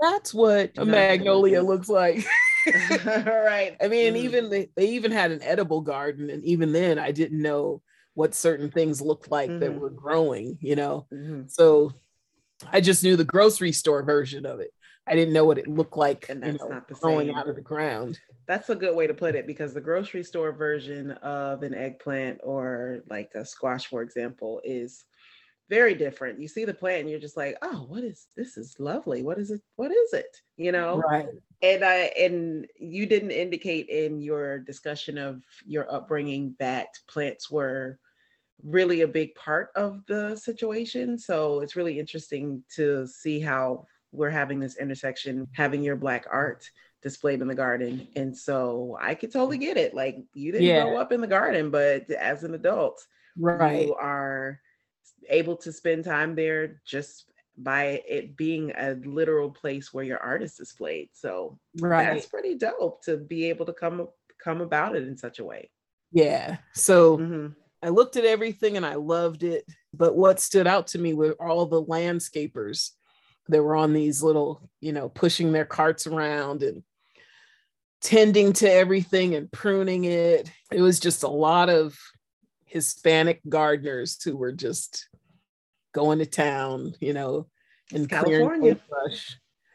That's 0.01 0.33
what 0.33 0.71
a 0.77 0.85
magnolia 0.85 1.61
looks 1.61 1.89
like." 1.89 2.25
right. 3.25 3.77
I 3.81 3.87
mean, 3.87 4.15
Mhm. 4.15 4.19
even 4.19 4.49
they, 4.49 4.69
they 4.75 4.89
even 4.89 5.11
had 5.11 5.31
an 5.31 5.41
edible 5.43 5.81
garden, 5.81 6.29
and 6.29 6.43
even 6.43 6.71
then, 6.71 6.99
I 6.99 7.11
didn't 7.11 7.41
know 7.41 7.81
what 8.13 8.33
certain 8.33 8.71
things 8.71 9.01
looked 9.01 9.29
like 9.31 9.59
that 9.59 9.73
Mhm. 9.73 9.79
were 9.79 9.89
growing. 9.89 10.57
You 10.61 10.75
know, 10.75 11.07
Mhm. 11.11 11.49
so 11.49 11.93
I 12.71 12.81
just 12.81 13.03
knew 13.03 13.15
the 13.15 13.25
grocery 13.25 13.71
store 13.71 14.03
version 14.03 14.45
of 14.45 14.59
it. 14.59 14.71
I 15.07 15.15
didn't 15.15 15.33
know 15.33 15.45
what 15.45 15.59
it 15.59 15.67
looked 15.67 15.97
like, 15.97 16.29
And 16.29 16.41
you 16.41 16.53
that's 16.53 16.59
know, 16.59 16.69
not 16.69 16.87
the 16.87 16.95
growing 16.95 17.27
same. 17.27 17.37
out 17.37 17.47
of 17.49 17.55
the 17.55 17.61
ground. 17.61 18.19
That's 18.47 18.69
a 18.69 18.75
good 18.75 18.95
way 18.95 19.07
to 19.07 19.13
put 19.13 19.35
it 19.35 19.47
because 19.47 19.73
the 19.73 19.81
grocery 19.81 20.23
store 20.23 20.51
version 20.51 21.11
of 21.11 21.63
an 21.63 21.73
eggplant 21.73 22.41
or 22.43 23.01
like 23.09 23.31
a 23.35 23.45
squash, 23.45 23.87
for 23.87 24.01
example, 24.01 24.61
is 24.63 25.03
very 25.69 25.95
different. 25.95 26.39
You 26.39 26.47
see 26.47 26.65
the 26.65 26.73
plant 26.73 27.01
and 27.01 27.09
you're 27.09 27.19
just 27.19 27.37
like, 27.37 27.57
oh, 27.61 27.85
what 27.87 28.03
is 28.03 28.27
this? 28.35 28.57
Is 28.57 28.75
lovely. 28.79 29.23
What 29.23 29.39
is 29.39 29.51
it? 29.51 29.61
What 29.75 29.91
is 29.91 30.13
it? 30.13 30.41
You 30.57 30.71
know? 30.71 31.01
Right. 31.07 31.27
And 31.61 31.83
I 31.83 32.11
and 32.19 32.67
you 32.77 33.05
didn't 33.05 33.31
indicate 33.31 33.89
in 33.89 34.21
your 34.21 34.59
discussion 34.59 35.17
of 35.17 35.41
your 35.65 35.91
upbringing 35.91 36.55
that 36.59 36.89
plants 37.07 37.49
were 37.49 37.99
really 38.63 39.01
a 39.01 39.07
big 39.07 39.33
part 39.35 39.69
of 39.75 40.05
the 40.07 40.35
situation. 40.35 41.17
So 41.17 41.61
it's 41.61 41.75
really 41.75 41.99
interesting 41.99 42.63
to 42.75 43.07
see 43.07 43.39
how 43.39 43.85
we're 44.11 44.29
having 44.29 44.59
this 44.59 44.77
intersection, 44.77 45.47
having 45.53 45.83
your 45.83 45.95
black 45.95 46.25
art 46.31 46.69
displayed 47.01 47.41
in 47.41 47.47
the 47.47 47.55
garden. 47.55 48.07
And 48.15 48.35
so 48.35 48.97
I 48.99 49.13
could 49.15 49.31
totally 49.31 49.57
get 49.57 49.77
it. 49.77 49.93
Like 49.93 50.17
you 50.33 50.51
didn't 50.51 50.67
Yeah. 50.67 50.83
grow 50.83 50.97
up 50.97 51.11
in 51.11 51.21
the 51.21 51.27
garden, 51.27 51.69
but 51.69 52.09
as 52.11 52.43
an 52.43 52.53
adult, 52.53 53.05
Right. 53.37 53.87
you 53.87 53.95
are 53.95 54.59
able 55.29 55.55
to 55.57 55.71
spend 55.71 56.03
time 56.03 56.35
there 56.35 56.81
just 56.85 57.31
by 57.57 58.03
it 58.07 58.35
being 58.35 58.71
a 58.77 58.95
literal 59.05 59.49
place 59.49 59.93
where 59.93 60.03
your 60.03 60.19
art 60.19 60.43
is 60.43 60.55
displayed. 60.55 61.09
So 61.13 61.57
Right. 61.79 62.15
that's 62.15 62.25
pretty 62.27 62.55
dope 62.55 63.03
to 63.05 63.17
be 63.17 63.49
able 63.49 63.65
to 63.67 63.73
come 63.73 64.09
come 64.37 64.61
about 64.61 64.95
it 64.95 65.07
in 65.07 65.17
such 65.17 65.39
a 65.39 65.45
way. 65.45 65.69
yeah. 66.11 66.57
So 66.73 67.17
Mhm. 67.17 67.55
I 67.81 67.89
looked 67.89 68.15
at 68.17 68.25
everything 68.25 68.77
and 68.77 68.85
I 68.85 68.95
loved 68.95 69.43
it. 69.43 69.65
But 69.93 70.15
what 70.15 70.39
stood 70.39 70.67
out 70.67 70.87
to 70.87 70.99
me 70.99 71.13
were 71.13 71.33
all 71.41 71.65
the 71.65 71.83
landscapers 71.83 72.91
that 73.47 73.63
were 73.63 73.75
on 73.75 73.93
these 73.93 74.23
little, 74.23 74.69
you 74.81 74.91
know, 74.91 75.07
pushing 75.09 75.51
their 75.51 75.65
carts 75.65 76.07
around 76.07 76.63
and 76.63 76.83
tending 78.01 78.53
to 78.53 78.71
everything 78.71 79.35
and 79.35 79.51
pruning 79.51 80.03
it. 80.05 80.51
It 80.71 80.81
was 80.81 80.99
just 80.99 81.23
a 81.23 81.27
lot 81.27 81.69
of 81.69 81.97
Hispanic 82.65 83.41
gardeners 83.47 84.21
who 84.23 84.35
were 84.37 84.51
just 84.51 85.07
going 85.93 86.19
to 86.19 86.25
town, 86.25 86.93
you 86.99 87.13
know, 87.13 87.47
and 87.93 88.09
clearing 88.09 88.47
California. 88.47 88.79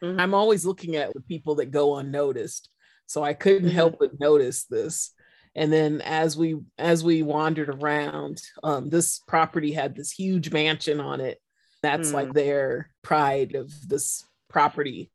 Mhm. 0.03 0.21
I'm 0.21 0.35
always 0.35 0.65
looking 0.67 0.97
at 0.97 1.13
the 1.15 1.21
people 1.21 1.57
that 1.57 1.67
go 1.71 1.97
unnoticed. 1.97 2.69
So 3.07 3.23
I 3.23 3.35
couldn't 3.35 3.71
help 3.71 3.99
but 3.99 4.19
notice 4.21 4.65
this. 4.65 5.13
And 5.55 5.73
then 5.73 6.01
as 6.03 6.37
we 6.37 6.57
as 6.79 7.03
we 7.03 7.23
wandered 7.23 7.69
around, 7.69 8.41
um, 8.63 8.89
this 8.89 9.19
property 9.27 9.73
had 9.73 9.97
this 9.97 10.13
huge 10.13 10.53
mansion 10.53 11.01
on 11.01 11.21
it. 11.21 11.41
That's 11.83 12.13
like 12.13 12.29
Mm. 12.29 12.35
their 12.35 12.91
pride 13.03 13.55
of 13.55 13.73
this 13.89 14.25
property 14.49 15.11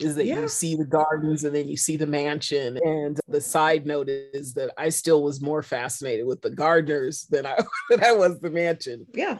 is 0.00 0.16
that 0.16 0.26
Yeah. 0.26 0.40
you 0.40 0.48
see 0.48 0.74
the 0.74 0.84
gardens 0.84 1.44
and 1.44 1.54
then 1.54 1.68
you 1.68 1.76
see 1.76 1.96
the 1.96 2.06
mansion. 2.06 2.78
And 2.84 3.18
the 3.28 3.40
side 3.40 3.86
note 3.86 4.08
is 4.08 4.54
that 4.54 4.72
I 4.76 4.88
still 4.88 5.22
was 5.22 5.40
more 5.40 5.62
fascinated 5.62 6.26
with 6.26 6.42
the 6.42 6.50
gardeners 6.50 7.26
than 7.30 7.46
I 7.46 7.58
than 7.90 8.02
I 8.04 8.12
was 8.12 8.40
the 8.40 8.50
mansion 8.50 9.06
Yeah. 9.14 9.38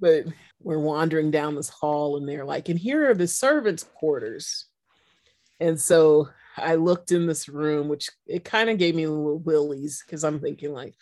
but 0.00 0.24
we're 0.60 0.78
wandering 0.78 1.30
down 1.32 1.54
this 1.56 1.68
hall 1.68 2.16
and 2.16 2.28
they're 2.28 2.44
like, 2.44 2.68
and 2.68 2.78
here 2.78 3.10
are 3.10 3.14
the 3.14 3.26
servants' 3.26 3.82
quarters. 3.82 4.66
And 5.58 5.80
so 5.80 6.28
I 6.56 6.74
looked 6.76 7.10
in 7.12 7.26
this 7.26 7.48
room, 7.48 7.88
which 7.88 8.10
it 8.26 8.44
kind 8.44 8.70
of 8.70 8.78
gave 8.78 8.94
me 8.94 9.04
a 9.04 9.10
little 9.10 9.38
willies 9.38 10.02
because 10.06 10.22
I'm 10.22 10.38
thinking 10.40 10.72
like, 10.72 10.94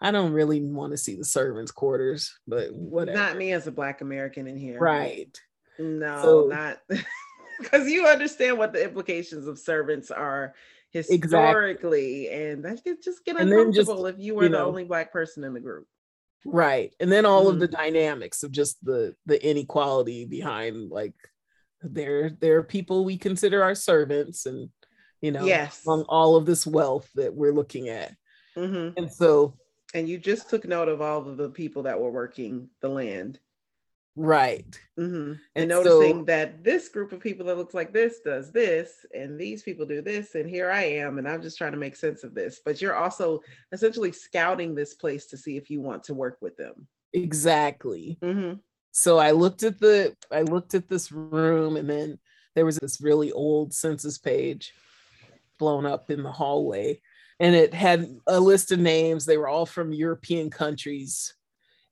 I 0.00 0.10
don't 0.10 0.32
really 0.32 0.60
want 0.62 0.92
to 0.92 0.98
see 0.98 1.14
the 1.16 1.24
servants' 1.24 1.70
quarters, 1.70 2.38
but 2.46 2.72
whatever. 2.74 3.16
Not 3.18 3.36
me 3.38 3.52
as 3.52 3.66
a 3.66 3.72
black 3.72 4.00
American 4.02 4.46
in 4.46 4.56
here. 4.58 4.78
Right. 4.78 5.38
No, 5.78 6.20
So- 6.22 6.46
not 6.48 6.78
because 7.60 7.88
you 7.88 8.06
understand 8.06 8.58
what 8.58 8.72
the 8.72 8.82
implications 8.84 9.46
of 9.46 9.58
servants 9.58 10.10
are 10.10 10.54
historically, 10.90 12.28
and 12.30 12.64
that 12.64 12.82
could 12.84 13.02
just 13.02 13.24
get 13.24 13.36
And 13.38 13.50
then 13.52 13.72
just, 13.72 13.88
uncomfortable 13.90 14.06
if 14.06 14.16
you 14.18 14.34
were 14.34 14.44
you 14.44 14.48
the 14.50 14.60
only 14.62 14.84
black 14.84 15.12
person 15.12 15.44
in 15.44 15.54
the 15.54 15.60
group. 15.60 15.86
Right. 16.44 16.94
And 17.00 17.10
then 17.10 17.26
all 17.26 17.48
of 17.48 17.56
Mhm. 17.56 17.60
the 17.60 17.68
dynamics 17.68 18.42
of 18.42 18.52
just 18.52 18.82
the 18.84 19.14
the 19.26 19.44
inequality 19.44 20.24
behind 20.24 20.90
like 20.90 21.14
there 21.82 22.30
there 22.30 22.56
are 22.58 22.62
people 22.62 23.04
we 23.04 23.18
consider 23.18 23.62
our 23.62 23.74
servants 23.74 24.46
and 24.46 24.70
you 25.20 25.30
know 25.30 25.46
Yes. 25.46 25.82
among 25.86 26.02
all 26.08 26.36
of 26.36 26.46
this 26.46 26.66
wealth 26.66 27.08
that 27.16 27.34
we're 27.34 27.52
looking 27.52 27.88
at. 27.88 28.14
hmm 28.56 28.90
And 28.96 29.12
so 29.12 29.58
And 29.94 30.08
you 30.08 30.18
just 30.18 30.48
took 30.48 30.64
note 30.66 30.88
of 30.88 31.00
all 31.00 31.28
of 31.28 31.36
the 31.36 31.50
people 31.50 31.82
that 31.84 32.00
were 32.00 32.10
working 32.10 32.70
the 32.80 32.88
land. 32.88 33.40
Right. 34.16 34.80
hmm 34.96 35.04
And 35.04 35.38
And 35.54 35.68
noticing 35.68 36.18
so- 36.18 36.24
that 36.24 36.64
this 36.64 36.88
group 36.88 37.12
of 37.12 37.20
people 37.20 37.46
that 37.46 37.56
looks 37.56 37.74
like 37.74 37.92
this 37.92 38.20
does 38.20 38.52
this, 38.52 39.06
and 39.14 39.38
these 39.38 39.62
people 39.62 39.86
do 39.86 40.02
this, 40.02 40.34
and 40.34 40.48
here 40.48 40.70
I 40.70 40.84
am, 40.84 41.18
and 41.18 41.28
I'm 41.28 41.42
just 41.42 41.58
trying 41.58 41.72
to 41.72 41.78
make 41.78 41.96
sense 41.96 42.24
of 42.24 42.34
this. 42.34 42.60
But 42.64 42.80
you're 42.82 42.96
also 42.96 43.40
essentially 43.72 44.12
scouting 44.12 44.74
this 44.74 44.94
place 44.94 45.26
to 45.26 45.36
see 45.36 45.56
if 45.56 45.70
you 45.70 45.80
want 45.80 46.04
to 46.04 46.14
work 46.14 46.38
with 46.40 46.56
them. 46.56 46.86
Exactly. 47.12 48.18
hmm 48.22 48.54
So 48.92 49.18
I 49.18 49.30
looked 49.30 49.62
at 49.62 49.78
the 49.78 50.16
I 50.30 50.42
looked 50.42 50.74
at 50.74 50.88
this 50.88 51.12
room 51.12 51.76
and 51.76 51.88
then 51.88 52.18
there 52.54 52.64
was 52.64 52.76
this 52.78 53.00
really 53.00 53.30
old 53.32 53.72
census 53.72 54.18
page 54.18 54.72
blown 55.58 55.86
up 55.86 56.10
in 56.10 56.22
the 56.22 56.32
hallway 56.32 57.00
and 57.40 57.54
it 57.54 57.72
had 57.74 58.08
a 58.26 58.40
list 58.40 58.72
of 58.72 58.78
names 58.80 59.24
they 59.24 59.36
were 59.38 59.48
all 59.48 59.66
from 59.66 59.92
European 59.92 60.50
countries 60.50 61.34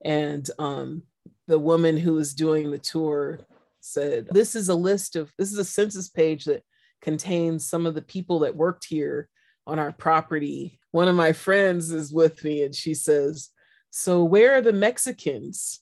and 0.04 0.48
um 0.58 1.02
the 1.46 1.58
woman 1.58 1.96
who 1.96 2.14
was 2.14 2.34
doing 2.34 2.70
the 2.70 2.78
tour 2.78 3.38
said 3.80 4.26
this 4.30 4.56
is 4.56 4.68
a 4.68 4.74
list 4.74 5.16
of 5.16 5.32
this 5.38 5.52
is 5.52 5.58
a 5.58 5.64
census 5.64 6.08
page 6.08 6.44
that 6.44 6.62
contains 7.02 7.68
some 7.68 7.86
of 7.86 7.94
the 7.94 8.02
people 8.02 8.40
that 8.40 8.56
worked 8.56 8.84
here 8.84 9.28
on 9.66 9.78
our 9.78 9.92
property 9.92 10.78
one 10.90 11.08
of 11.08 11.14
my 11.14 11.32
friends 11.32 11.92
is 11.92 12.12
with 12.12 12.42
me 12.42 12.62
and 12.62 12.74
she 12.74 12.94
says 12.94 13.50
so 13.90 14.24
where 14.24 14.54
are 14.54 14.60
the 14.60 14.72
mexicans 14.72 15.80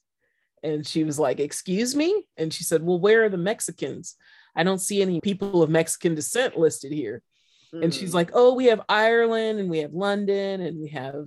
and 0.63 0.87
she 0.87 1.05
was 1.05 1.19
like, 1.19 1.41
Excuse 1.41 1.95
me? 1.95 2.25
And 2.39 2.53
she 2.53 2.65
said, 2.65 2.83
Well, 2.83 2.99
where 2.99 3.23
are 3.25 3.29
the 3.29 3.37
Mexicans? 3.37 4.17
I 4.57 4.63
don't 4.63 4.81
see 4.81 5.03
any 5.03 5.21
people 5.21 5.63
of 5.63 5.69
Mexican 5.69 6.15
descent 6.15 6.59
listed 6.59 6.91
here. 6.91 7.23
And 7.83 7.93
she's 7.93 8.13
Mm. 8.13 8.15
like, 8.15 8.31
Oh, 8.33 8.55
we 8.55 8.67
have 8.67 8.81
Ireland 8.89 9.61
and 9.61 9.69
we 9.69 9.81
have 9.81 9.93
London 9.93 10.63
and 10.63 10.81
we 10.81 10.89
have, 10.89 11.27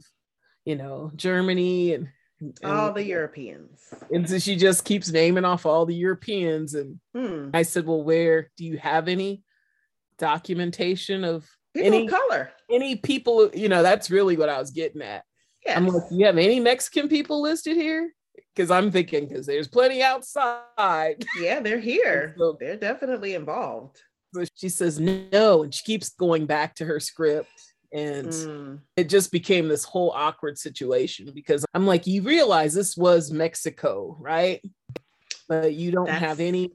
you 0.66 0.76
know, 0.76 1.12
Germany 1.16 1.94
and, 1.94 2.08
and 2.40 2.58
all 2.64 2.94
the 2.94 3.04
Europeans. 3.04 3.82
and 4.12 4.30
so 4.30 4.38
she 4.40 4.56
just 4.56 4.86
keeps 4.86 5.10
naming 5.12 5.46
off 5.46 5.66
all 5.66 5.86
the 5.86 5.96
Europeans. 5.96 6.74
And 6.76 7.00
Hmm. 7.16 7.50
I 7.54 7.64
said, 7.64 7.86
Well, 7.86 8.04
where 8.04 8.52
do 8.58 8.66
you 8.66 8.78
have 8.78 9.08
any 9.08 9.44
documentation 10.18 11.24
of 11.24 11.48
People 11.74 11.94
Any- 11.94 12.08
of 12.08 12.14
color. 12.14 12.52
any 12.72 12.96
people? 12.96 13.52
You 13.54 13.70
know, 13.70 13.84
that's 13.84 14.10
really 14.10 14.36
what 14.38 14.50
I 14.50 14.60
was 14.60 14.72
getting 14.72 15.02
at. 15.02 15.24
Yes. 15.66 15.78
I'm 15.78 15.88
like, 15.88 16.04
you 16.12 16.26
have 16.26 16.38
any 16.38 16.60
Mexican 16.60 17.08
people 17.08 17.42
listed 17.42 17.76
here? 17.76 18.14
Because 18.56 18.72
I'm 18.72 18.90
thinking, 18.92 19.28
because 19.28 19.46
there's 19.46 19.68
plenty 19.68 20.02
outside. 20.02 21.24
yeah, 21.42 21.60
they're 21.60 21.80
here. 21.80 22.34
so- 22.38 22.58
they're 22.60 22.78
definitely 22.78 23.36
involved. 23.36 24.02
So 24.34 24.44
she 24.56 24.70
says 24.70 25.00
no, 25.00 25.64
and 25.64 25.74
she 25.74 25.84
keeps 25.84 26.10
going 26.10 26.46
back 26.48 26.76
to 26.76 26.86
her 26.86 27.00
script. 27.00 27.50
And 27.94 28.28
Mm. 28.28 28.80
it 28.98 29.10
just 29.10 29.32
became 29.32 29.68
this 29.68 29.84
whole 29.84 30.12
awkward 30.12 30.58
situation 30.58 31.32
because 31.34 31.66
I'm 31.74 31.86
like, 31.86 32.06
you 32.06 32.22
realize 32.22 32.74
this 32.74 32.98
was 32.98 33.32
Mexico, 33.32 34.18
right? 34.20 34.62
But 35.48 35.74
you 35.74 35.92
don't 35.92 36.10
have 36.10 36.40
any 36.40 36.72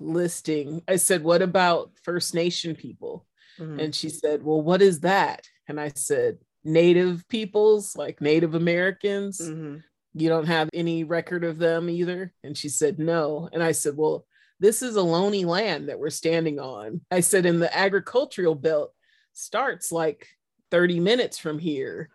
listing. 0.00 0.82
I 0.88 0.96
said, 0.96 1.22
what 1.22 1.42
about 1.42 1.92
First 2.02 2.34
Nation 2.34 2.74
people? 2.74 3.26
Mhm. 3.58 3.82
And 3.82 3.94
she 3.94 4.08
said, 4.08 4.42
well, 4.42 4.62
what 4.62 4.80
is 4.82 5.00
that? 5.00 5.46
And 5.66 5.80
I 5.80 5.88
said, 5.94 6.38
Native 6.64 7.26
peoples, 7.28 7.96
like 7.96 8.20
Native 8.20 8.54
Americans. 8.54 9.40
Mhm. 9.40 9.82
you 10.14 10.28
don't 10.28 10.46
have 10.46 10.68
any 10.72 11.04
record 11.04 11.44
of 11.44 11.58
them 11.58 11.88
either? 11.88 12.32
And 12.42 12.56
she 12.58 12.68
said, 12.68 12.98
no. 12.98 13.48
And 13.52 13.62
I 13.62 13.70
said, 13.72 13.96
well, 13.96 14.26
this 14.58 14.82
is 14.82 14.96
Ohlone 14.96 15.44
land 15.44 15.88
that 15.90 15.98
we're 16.00 16.10
standing 16.10 16.58
on. 16.58 17.02
I 17.10 17.20
said, 17.20 17.46
and 17.46 17.62
the 17.62 17.76
agricultural 17.76 18.56
belt 18.56 18.92
starts 19.34 19.92
like 19.92 20.26
30 20.70 21.00
minutes 21.00 21.38
from 21.38 21.58
here, 21.58 22.10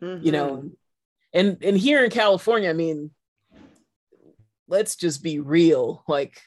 you 0.00 0.32
know. 0.32 0.56
Mhm. 0.56 0.76
And 1.32 1.58
and 1.62 1.76
here 1.76 2.04
in 2.04 2.10
California, 2.10 2.70
I 2.70 2.74
mean, 2.74 3.10
let's 4.68 4.96
just 4.96 5.22
be 5.22 5.38
real. 5.40 6.04
Like 6.06 6.40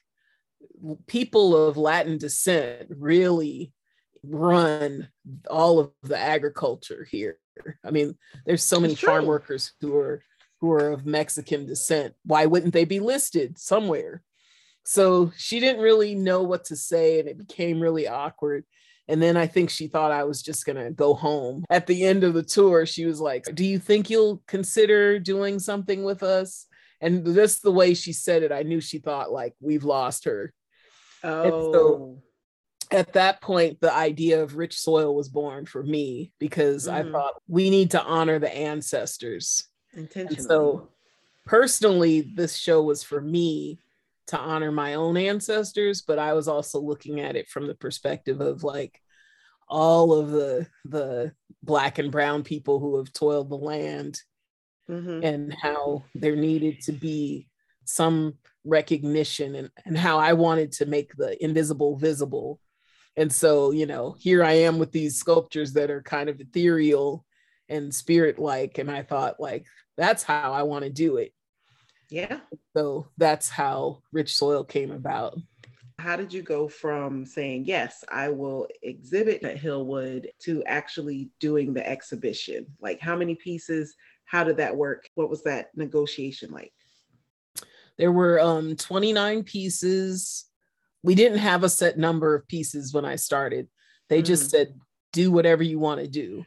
people 1.08 1.56
of 1.56 1.78
Latin 1.78 2.18
descent 2.18 2.88
really 2.90 3.74
run 4.24 5.10
all 5.50 5.80
of 5.80 5.92
the 6.04 6.18
agriculture 6.18 7.08
here. 7.10 7.40
I 7.84 7.92
mean, 7.92 8.18
there's 8.46 8.64
so 8.64 8.80
many 8.80 8.96
farm 8.96 9.26
workers 9.26 9.74
who 9.82 9.98
are 9.98 10.24
who 10.60 10.72
are 10.72 10.90
of 10.90 11.06
Mexican 11.06 11.66
descent. 11.66 12.16
Why 12.24 12.46
wouldn't 12.46 12.74
they 12.74 12.86
be 12.86 13.00
listed 13.00 13.60
somewhere? 13.60 14.24
So 14.84 15.32
she 15.36 15.60
didn't 15.60 15.82
really 15.82 16.16
know 16.16 16.44
what 16.44 16.66
to 16.66 16.76
say, 16.76 17.20
and 17.20 17.28
it 17.28 17.38
became 17.38 17.80
really 17.80 18.08
awkward. 18.08 18.64
And 19.08 19.22
then 19.22 19.38
I 19.38 19.48
think 19.48 19.70
she 19.70 19.88
thought 19.88 20.12
I 20.12 20.26
was 20.26 20.42
just 20.42 20.66
going 20.66 20.84
to 20.84 20.92
go 20.92 21.14
home. 21.14 21.64
At 21.70 21.88
the 21.88 22.06
end 22.06 22.24
of 22.24 22.34
the 22.34 22.44
tour, 22.44 22.86
she 22.86 23.06
was 23.06 23.22
like, 23.22 23.46
Do 23.54 23.66
you 23.66 23.80
think 23.80 24.10
you'll 24.10 24.44
consider 24.48 25.20
doing 25.20 25.60
something 25.60 26.04
with 26.04 26.24
us? 26.24 26.68
And 27.00 27.26
just 27.26 27.62
the 27.62 27.72
way 27.72 27.94
she 27.94 28.12
said 28.12 28.44
it, 28.44 28.52
I 28.52 28.64
knew 28.64 28.82
she 28.82 29.00
thought 29.00 29.32
like 29.32 29.54
we've 29.60 29.84
lost 29.84 30.26
her. 30.26 30.54
Oh. 31.24 31.74
So 31.74 32.22
at 32.92 33.14
that 33.14 33.42
point, 33.42 33.80
the 33.82 33.94
idea 33.94 34.42
of 34.42 34.56
rich 34.56 34.78
soil 34.78 35.16
was 35.16 35.30
born 35.30 35.66
for 35.66 35.84
me 35.84 36.32
because 36.40 36.88
mm-hmm. 36.88 37.10
I 37.10 37.12
thought 37.12 37.34
we 37.48 37.70
need 37.70 37.92
to 37.92 38.02
honor 38.02 38.40
the 38.40 38.54
ancestors. 38.54 39.68
Intentionally. 39.94 40.38
And 40.38 40.46
so 40.46 40.90
personally, 41.46 42.22
this 42.22 42.56
show 42.56 42.82
was 42.82 43.04
for 43.04 43.22
me 43.22 43.80
to 44.28 44.38
honor 44.38 44.72
my 44.72 44.96
own 44.96 45.18
ancestors, 45.18 46.02
but 46.02 46.20
I 46.20 46.34
was 46.34 46.48
also 46.48 46.80
looking 46.80 47.20
at 47.20 47.36
it 47.36 47.48
from 47.50 47.68
the 47.68 47.76
perspective 47.76 48.42
of 48.42 48.64
like 48.64 49.02
all 49.70 50.14
of 50.14 50.32
the 50.32 50.68
the 50.86 51.34
black 51.64 51.98
and 51.98 52.12
brown 52.12 52.44
people 52.44 52.80
who 52.80 52.98
have 52.98 53.12
toiled 53.12 53.50
the 53.50 53.58
land 53.58 54.22
mm-hmm. 54.90 55.24
and 55.24 55.54
how 55.54 56.04
there 56.16 56.36
needed 56.36 56.82
to 56.82 56.92
be 56.92 57.48
some 57.86 58.36
recognition 58.64 59.56
and, 59.56 59.70
and 59.86 59.98
how 59.98 60.20
I 60.20 60.34
wanted 60.34 60.74
to 60.74 60.86
make 60.86 61.14
the 61.16 61.42
invisible 61.44 61.98
visible. 61.98 62.60
And 63.16 63.32
so, 63.32 63.72
you 63.72 63.86
know, 63.86 64.16
here 64.20 64.44
I 64.44 64.54
am 64.54 64.78
with 64.78 64.92
these 64.92 65.18
sculptures 65.18 65.74
that 65.74 65.90
are 65.90 66.04
kind 66.04 66.30
of 66.30 66.40
ethereal 66.40 67.26
and 67.68 67.94
spirit 67.94 68.38
like. 68.40 68.78
And 68.78 68.92
I 68.92 69.02
thought, 69.02 69.40
like, 69.40 69.66
that's 69.98 70.24
how 70.24 70.54
I 70.54 70.64
want 70.64 70.84
to 70.84 70.92
do 70.92 71.18
it. 71.18 71.34
Yeah. 72.10 72.40
So 72.76 73.08
that's 73.18 73.50
how 73.50 74.02
Rich 74.12 74.36
Soil 74.36 74.64
came 74.64 74.92
about. 74.92 75.38
How 76.00 76.16
did 76.16 76.32
you 76.32 76.44
go 76.44 76.68
from 76.68 77.26
saying, 77.26 77.66
yes, 77.66 78.04
I 78.08 78.30
will 78.30 78.68
exhibit 78.84 79.44
at 79.44 79.58
Hillwood 79.58 80.28
to 80.42 80.64
actually 80.66 81.32
doing 81.40 81.74
the 81.74 81.88
exhibition? 81.88 82.68
Like, 82.80 83.00
how 83.00 83.16
many 83.16 83.36
pieces? 83.36 83.96
How 84.26 84.44
did 84.44 84.58
that 84.58 84.76
work? 84.76 85.10
What 85.16 85.30
was 85.30 85.44
that 85.44 85.70
negotiation 85.76 86.52
like? 86.52 86.74
There 87.98 88.12
were 88.12 88.40
um, 88.40 88.76
29 88.76 89.44
pieces. 89.44 90.46
We 91.02 91.16
didn't 91.16 91.40
have 91.40 91.64
a 91.64 91.70
set 91.70 91.98
number 91.98 92.36
of 92.36 92.48
pieces 92.48 92.94
when 92.94 93.06
I 93.06 93.16
started. 93.16 93.68
They 94.10 94.22
mm 94.22 94.26
just 94.26 94.52
said, 94.52 94.76
do 95.14 95.32
whatever 95.32 95.64
you 95.64 95.80
want 95.80 96.00
to 96.02 96.08
do. 96.08 96.46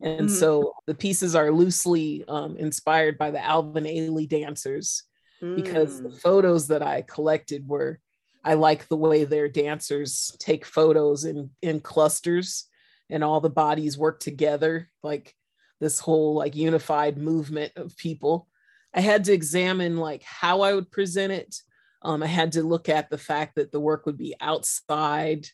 And 0.00 0.28
mm 0.28 0.30
so 0.30 0.74
the 0.86 0.94
pieces 0.94 1.34
are 1.34 1.50
loosely 1.50 2.24
um, 2.28 2.56
inspired 2.56 3.18
by 3.18 3.30
the 3.30 3.44
Alvin 3.44 3.84
Ailey 3.84 4.28
dancers 4.28 5.02
mm. 5.42 5.56
because 5.56 6.00
the 6.00 6.10
mm. 6.10 6.20
photos 6.20 6.68
that 6.68 6.82
I 6.82 7.02
collected 7.02 7.66
were, 7.66 7.98
I 8.44 8.54
like 8.54 8.86
the 8.86 8.96
way 8.96 9.24
their 9.24 9.48
dancers 9.48 10.36
take 10.38 10.64
photos 10.64 11.24
in, 11.24 11.50
in 11.62 11.80
clusters 11.80 12.66
and 13.10 13.24
all 13.24 13.40
the 13.40 13.50
bodies 13.50 13.98
work 13.98 14.20
together, 14.20 14.88
like 15.02 15.34
this 15.80 15.98
whole 15.98 16.34
like 16.34 16.54
unified 16.54 17.18
movement 17.18 17.72
of 17.76 17.96
people. 17.96 18.48
I 18.94 19.00
had 19.00 19.24
to 19.24 19.32
examine 19.32 19.96
like 19.96 20.22
how 20.22 20.60
I 20.62 20.74
would 20.74 20.90
present 20.90 21.32
it. 21.32 21.56
Um, 22.02 22.22
I 22.22 22.26
had 22.26 22.52
to 22.52 22.62
look 22.62 22.88
at 22.88 23.10
the 23.10 23.18
fact 23.18 23.56
that 23.56 23.72
the 23.72 23.80
work 23.80 24.06
would 24.06 24.16
be 24.16 24.34
outside. 24.40 25.46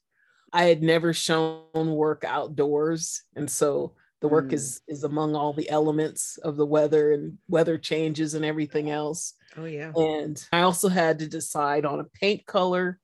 I 0.53 0.65
had 0.65 0.83
never 0.83 1.13
shown 1.13 1.65
work 1.73 2.25
outdoors. 2.25 3.23
And 3.35 3.51
so 3.51 3.95
the 4.25 4.28
work 4.28 4.49
mm. 4.49 4.52
is 4.54 4.81
is 4.88 5.04
among 5.04 5.37
all 5.37 5.52
the 5.52 5.69
elements 5.69 6.38
of 6.38 6.57
the 6.57 6.64
weather 6.64 7.12
and 7.12 7.37
weather 7.47 7.76
changes 7.76 8.33
and 8.33 8.43
everything 8.43 8.88
else 8.88 9.35
oh 9.59 9.66
yeah 9.66 9.93
and 9.95 10.49
i 10.50 10.61
also 10.61 10.88
had 10.88 11.19
to 11.19 11.28
decide 11.28 11.85
on 11.85 12.00
a 12.00 12.04
paint 12.04 12.47
color 12.47 12.99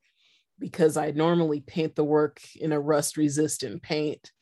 because 0.59 0.97
i 0.97 1.11
normally 1.11 1.61
paint 1.61 1.95
the 1.95 2.03
work 2.03 2.41
in 2.57 2.73
a 2.73 2.81
rust 2.81 3.19
resistant 3.19 3.83
paint 3.83 4.33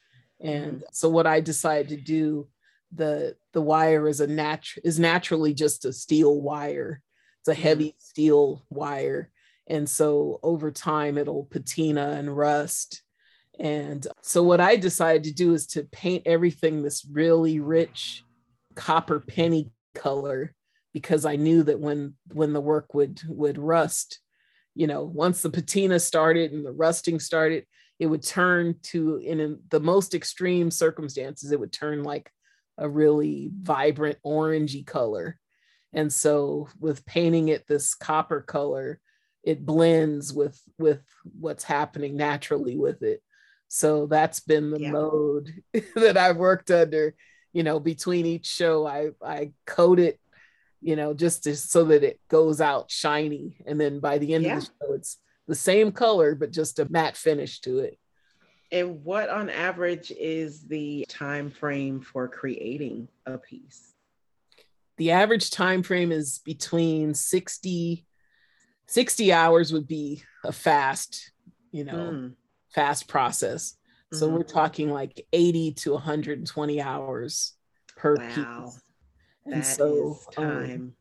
and 0.40 0.74
mm. 0.74 0.82
so 0.92 1.08
what 1.08 1.26
i 1.26 1.40
decided 1.40 1.88
to 1.88 1.96
do 1.96 2.46
the 2.92 3.34
the 3.54 3.60
wire 3.60 4.06
is 4.06 4.20
a 4.20 4.26
nat 4.28 4.62
is 4.84 5.00
naturally 5.00 5.52
just 5.52 5.84
a 5.84 5.92
steel 5.92 6.40
wire 6.40 7.02
it's 7.40 7.48
a 7.48 7.60
mm. 7.60 7.64
heavy 7.64 7.96
steel 7.98 8.64
wire 8.70 9.32
and 9.66 9.90
so 9.90 10.38
over 10.44 10.70
time 10.70 11.18
it'll 11.18 11.44
patina 11.46 12.10
and 12.10 12.36
rust 12.36 13.02
and 13.58 14.06
so 14.22 14.42
what 14.42 14.60
I 14.60 14.76
decided 14.76 15.24
to 15.24 15.34
do 15.34 15.52
is 15.52 15.66
to 15.68 15.84
paint 15.84 16.22
everything 16.26 16.82
this 16.82 17.04
really 17.10 17.58
rich 17.58 18.22
copper 18.76 19.18
penny 19.18 19.72
color 19.94 20.54
because 20.94 21.24
I 21.24 21.36
knew 21.36 21.64
that 21.64 21.80
when 21.80 22.14
when 22.32 22.52
the 22.52 22.60
work 22.60 22.94
would 22.94 23.20
would 23.28 23.58
rust, 23.58 24.20
you 24.74 24.86
know, 24.86 25.02
once 25.02 25.42
the 25.42 25.50
patina 25.50 25.98
started 25.98 26.52
and 26.52 26.64
the 26.64 26.72
rusting 26.72 27.18
started, 27.18 27.66
it 27.98 28.06
would 28.06 28.22
turn 28.22 28.76
to 28.84 29.16
in 29.16 29.58
the 29.70 29.80
most 29.80 30.14
extreme 30.14 30.70
circumstances, 30.70 31.50
it 31.50 31.58
would 31.58 31.72
turn 31.72 32.04
like 32.04 32.30
a 32.78 32.88
really 32.88 33.50
vibrant 33.60 34.18
orangey 34.24 34.86
color. 34.86 35.36
And 35.92 36.12
so 36.12 36.68
with 36.78 37.04
painting 37.06 37.48
it 37.48 37.66
this 37.66 37.94
copper 37.94 38.40
color, 38.40 39.00
it 39.42 39.66
blends 39.66 40.32
with 40.32 40.60
with 40.78 41.02
what's 41.24 41.64
happening 41.64 42.16
naturally 42.16 42.76
with 42.76 43.02
it 43.02 43.20
so 43.68 44.06
that's 44.06 44.40
been 44.40 44.70
the 44.70 44.80
yeah. 44.80 44.90
mode 44.90 45.62
that 45.94 46.16
I've 46.16 46.36
worked 46.36 46.70
under. 46.70 47.14
You 47.52 47.62
know, 47.62 47.78
between 47.78 48.26
each 48.26 48.46
show, 48.46 48.86
I 48.86 49.10
I 49.22 49.52
coat 49.66 49.98
it, 49.98 50.18
you 50.80 50.96
know, 50.96 51.14
just 51.14 51.44
to, 51.44 51.56
so 51.56 51.84
that 51.84 52.02
it 52.02 52.20
goes 52.28 52.60
out 52.60 52.90
shiny, 52.90 53.58
and 53.66 53.80
then 53.80 54.00
by 54.00 54.18
the 54.18 54.34
end 54.34 54.44
yeah. 54.44 54.56
of 54.56 54.60
the 54.60 54.66
show, 54.66 54.92
it's 54.94 55.18
the 55.46 55.54
same 55.54 55.92
color 55.92 56.34
but 56.34 56.52
just 56.52 56.78
a 56.78 56.90
matte 56.90 57.16
finish 57.16 57.60
to 57.60 57.78
it. 57.78 57.98
And 58.70 59.02
what, 59.02 59.30
on 59.30 59.48
average, 59.48 60.10
is 60.10 60.62
the 60.66 61.06
time 61.08 61.50
frame 61.50 62.02
for 62.02 62.28
creating 62.28 63.08
a 63.24 63.38
piece? 63.38 63.94
The 64.98 65.12
average 65.12 65.50
time 65.50 65.82
frame 65.82 66.12
is 66.12 66.40
between 66.44 67.14
60 67.14 68.04
60 68.88 69.32
hours 69.34 69.70
would 69.70 69.86
be 69.86 70.22
a 70.44 70.52
fast, 70.52 71.32
you 71.70 71.84
know, 71.84 71.94
mm 71.94 72.34
fast 72.74 73.08
process. 73.08 73.74
So 74.12 74.26
mm-hmm. 74.26 74.36
we're 74.36 74.42
talking 74.42 74.90
like 74.90 75.26
80 75.32 75.72
to 75.72 75.92
120 75.92 76.80
hours 76.80 77.52
per 77.96 78.16
wow. 78.16 78.28
piece. 78.28 78.80
And 79.44 79.62
that 79.62 79.66
so 79.66 80.18
um, 80.36 80.44
time. 80.44 80.70
Um, 80.70 80.92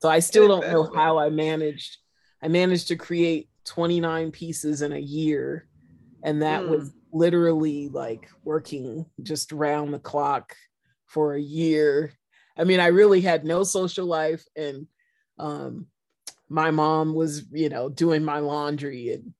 so 0.00 0.08
I 0.08 0.18
still 0.18 0.48
don't 0.48 0.68
know 0.70 0.90
how 0.94 1.18
I 1.18 1.30
managed. 1.30 1.98
I 2.42 2.48
managed 2.48 2.88
to 2.88 2.96
create 2.96 3.48
29 3.64 4.30
pieces 4.32 4.82
in 4.82 4.92
a 4.92 4.98
year. 4.98 5.66
And 6.22 6.42
that 6.42 6.62
mm. 6.62 6.68
was 6.68 6.92
literally 7.12 7.88
like 7.88 8.28
working 8.42 9.06
just 9.22 9.52
around 9.52 9.92
the 9.92 9.98
clock 9.98 10.54
for 11.06 11.34
a 11.34 11.40
year. 11.40 12.12
I 12.56 12.64
mean, 12.64 12.80
I 12.80 12.88
really 12.88 13.20
had 13.20 13.44
no 13.44 13.64
social 13.64 14.06
life 14.06 14.44
and 14.56 14.86
um 15.38 15.86
my 16.48 16.70
mom 16.70 17.14
was, 17.14 17.44
you 17.50 17.68
know, 17.68 17.88
doing 17.88 18.24
my 18.24 18.38
laundry 18.38 19.12
and 19.12 19.32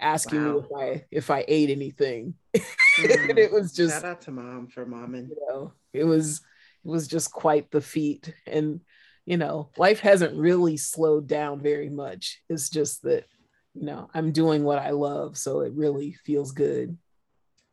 asking 0.00 0.44
wow. 0.44 0.52
me 0.52 0.58
if 0.58 0.72
I 0.76 1.04
if 1.10 1.30
I 1.30 1.44
ate 1.48 1.70
anything. 1.70 2.34
Mm. 2.96 3.30
and 3.30 3.38
it 3.40 3.50
was 3.50 3.72
just 3.72 3.92
shout 3.92 4.04
out 4.04 4.20
to 4.20 4.30
mom 4.30 4.68
for 4.68 4.86
momming. 4.86 5.28
You 5.28 5.36
know, 5.48 5.72
it 5.92 6.04
was 6.04 6.42
it 6.84 6.88
was 6.88 7.08
just 7.08 7.32
quite 7.32 7.68
the 7.72 7.80
feat. 7.80 8.32
And 8.46 8.82
you 9.26 9.36
know, 9.36 9.70
life 9.76 9.98
hasn't 9.98 10.38
really 10.38 10.76
slowed 10.76 11.26
down 11.26 11.60
very 11.60 11.88
much. 11.88 12.40
It's 12.48 12.70
just 12.70 13.02
that, 13.02 13.26
you 13.74 13.84
know, 13.84 14.10
I'm 14.14 14.30
doing 14.30 14.62
what 14.62 14.78
I 14.78 14.90
love. 14.90 15.36
So 15.36 15.62
it 15.62 15.72
really 15.72 16.12
feels 16.24 16.52
good. 16.52 16.96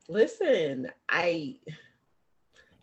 Listen, 0.09 0.87
I 1.07 1.57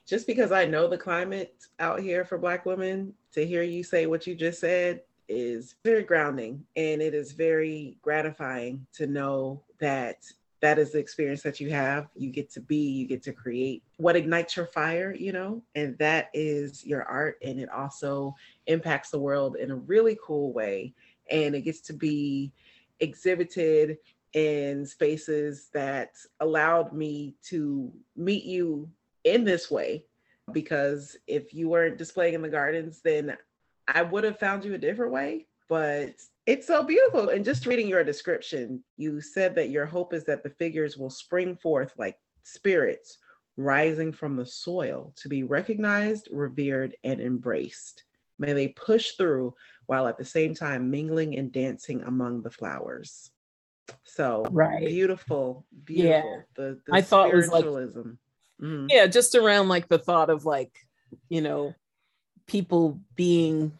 just 0.06 0.28
because 0.28 0.52
I 0.52 0.64
know 0.64 0.86
the 0.86 0.96
climate 0.96 1.56
out 1.80 1.98
here 1.98 2.24
for 2.24 2.38
black 2.38 2.66
women, 2.66 3.14
to 3.32 3.44
hear 3.44 3.64
you 3.64 3.82
say 3.82 4.06
what 4.06 4.28
you 4.28 4.36
just 4.36 4.60
said 4.60 5.00
is 5.28 5.76
very 5.84 6.02
grounding 6.02 6.64
and 6.76 7.02
it 7.02 7.14
is 7.14 7.32
very 7.32 7.98
gratifying 8.02 8.86
to 8.94 9.06
know 9.06 9.62
that 9.80 10.24
that 10.60 10.78
is 10.78 10.92
the 10.92 10.98
experience 10.98 11.42
that 11.42 11.60
you 11.60 11.70
have. 11.70 12.08
You 12.16 12.30
get 12.30 12.50
to 12.52 12.60
be, 12.60 12.90
you 12.90 13.06
get 13.06 13.22
to 13.24 13.32
create 13.32 13.82
what 13.96 14.16
ignites 14.16 14.56
your 14.56 14.66
fire, 14.66 15.14
you 15.14 15.32
know, 15.32 15.62
and 15.74 15.96
that 15.98 16.30
is 16.34 16.84
your 16.84 17.04
art. 17.04 17.38
And 17.42 17.60
it 17.60 17.68
also 17.70 18.34
impacts 18.66 19.10
the 19.10 19.20
world 19.20 19.56
in 19.56 19.70
a 19.70 19.76
really 19.76 20.18
cool 20.22 20.52
way. 20.52 20.94
And 21.30 21.54
it 21.54 21.62
gets 21.62 21.80
to 21.82 21.92
be 21.92 22.52
exhibited 23.00 23.98
in 24.32 24.84
spaces 24.84 25.68
that 25.72 26.10
allowed 26.40 26.92
me 26.92 27.34
to 27.44 27.92
meet 28.16 28.44
you 28.44 28.88
in 29.24 29.44
this 29.44 29.70
way. 29.70 30.04
Because 30.52 31.16
if 31.26 31.52
you 31.52 31.68
weren't 31.68 31.98
displaying 31.98 32.34
in 32.34 32.42
the 32.42 32.48
gardens, 32.48 33.00
then 33.02 33.36
I 33.88 34.02
would 34.02 34.24
have 34.24 34.38
found 34.38 34.64
you 34.64 34.74
a 34.74 34.78
different 34.78 35.12
way, 35.12 35.46
but 35.68 36.14
it's 36.46 36.66
so 36.66 36.82
beautiful. 36.82 37.30
And 37.30 37.44
just 37.44 37.66
reading 37.66 37.88
your 37.88 38.04
description, 38.04 38.84
you 38.96 39.20
said 39.20 39.54
that 39.54 39.70
your 39.70 39.86
hope 39.86 40.12
is 40.12 40.24
that 40.24 40.42
the 40.42 40.50
figures 40.50 40.96
will 40.96 41.10
spring 41.10 41.56
forth 41.56 41.92
like 41.98 42.16
spirits 42.42 43.18
rising 43.56 44.12
from 44.12 44.36
the 44.36 44.46
soil 44.46 45.12
to 45.16 45.28
be 45.28 45.42
recognized, 45.42 46.28
revered, 46.30 46.96
and 47.02 47.20
embraced. 47.20 48.04
May 48.38 48.52
they 48.52 48.68
push 48.68 49.12
through 49.12 49.54
while 49.86 50.06
at 50.06 50.16
the 50.16 50.24
same 50.24 50.54
time 50.54 50.90
mingling 50.90 51.36
and 51.36 51.50
dancing 51.50 52.02
among 52.02 52.42
the 52.42 52.50
flowers. 52.50 53.30
So 54.04 54.46
right. 54.50 54.86
beautiful, 54.86 55.66
beautiful. 55.84 56.30
Yeah. 56.30 56.40
The, 56.54 56.80
the 56.86 56.94
I 56.94 57.00
thought 57.00 57.32
was 57.32 57.48
like 57.48 57.64
mm-hmm. 57.64 58.86
yeah, 58.90 59.06
just 59.06 59.34
around 59.34 59.68
like 59.68 59.88
the 59.88 59.98
thought 59.98 60.30
of 60.30 60.44
like, 60.44 60.72
you 61.28 61.40
know, 61.40 61.74
people 62.48 63.00
being 63.14 63.72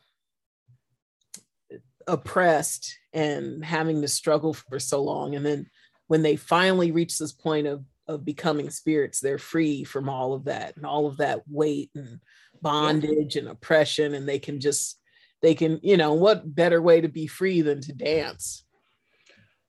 oppressed 2.07 2.97
and 3.13 3.65
having 3.65 4.01
to 4.03 4.09
struggle 4.09 4.55
for 4.55 4.79
so 4.79 5.03
long. 5.03 5.35
And 5.35 5.45
then 5.45 5.67
when 6.07 6.23
they 6.23 6.37
finally 6.37 6.93
reach 6.93 7.19
this 7.19 7.33
point 7.33 7.67
of 7.67 7.85
of 8.09 8.25
becoming 8.25 8.71
spirits, 8.71 9.21
they're 9.21 9.39
free 9.39 9.85
from 9.85 10.09
all 10.09 10.33
of 10.33 10.45
that 10.45 10.75
and 10.77 10.87
all 10.87 11.07
of 11.07 11.19
that 11.19 11.43
weight 11.47 11.91
and 11.95 12.19
bondage 12.63 13.37
and 13.37 13.49
oppression, 13.49 14.15
and 14.15 14.27
they 14.27 14.39
can 14.39 14.61
just 14.61 14.99
they 15.43 15.55
can, 15.55 15.79
you 15.83 15.97
know, 15.97 16.15
what 16.15 16.55
better 16.55 16.83
way 16.83 17.01
to 17.01 17.09
be 17.09 17.27
free 17.27 17.61
than 17.61 17.81
to 17.83 17.93
dance? 17.93 18.65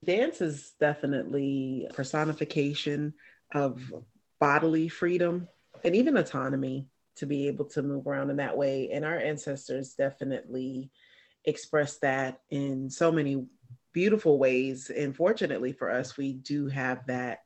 Dance 0.04 0.42
is 0.42 0.72
definitely 0.80 1.88
personification 1.94 3.14
of 3.54 3.94
bodily 4.40 4.88
freedom 4.88 5.48
and 5.84 5.96
even 5.96 6.18
autonomy 6.18 6.88
to 7.20 7.26
be 7.26 7.48
able 7.48 7.66
to 7.66 7.82
move 7.82 8.08
around 8.08 8.30
in 8.30 8.38
that 8.38 8.58
way. 8.58 8.90
And 8.92 9.06
our 9.06 9.18
ancestors 9.18 9.94
definitely 9.94 10.90
expressed 11.46 12.02
that 12.02 12.42
in 12.50 12.90
so 12.90 13.12
many 13.12 13.46
beautiful 13.94 14.38
ways. 14.38 14.90
And 14.90 15.16
fortunately 15.16 15.72
for 15.72 15.90
us, 15.90 16.18
we 16.18 16.34
do 16.34 16.68
have 16.68 17.06
that 17.08 17.40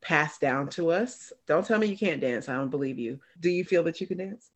passed 0.00 0.40
down 0.40 0.68
to 0.70 0.90
us. 0.90 1.32
Don't 1.46 1.66
tell 1.66 1.78
me 1.78 1.88
you 1.88 1.96
can't 1.96 2.20
dance. 2.20 2.48
I 2.48 2.54
don't 2.54 2.70
believe 2.70 2.98
you. 2.98 3.20
Do 3.40 3.50
you 3.50 3.64
feel 3.64 3.82
that 3.84 4.00
you 4.00 4.06
can 4.06 4.18
dance? 4.18 4.50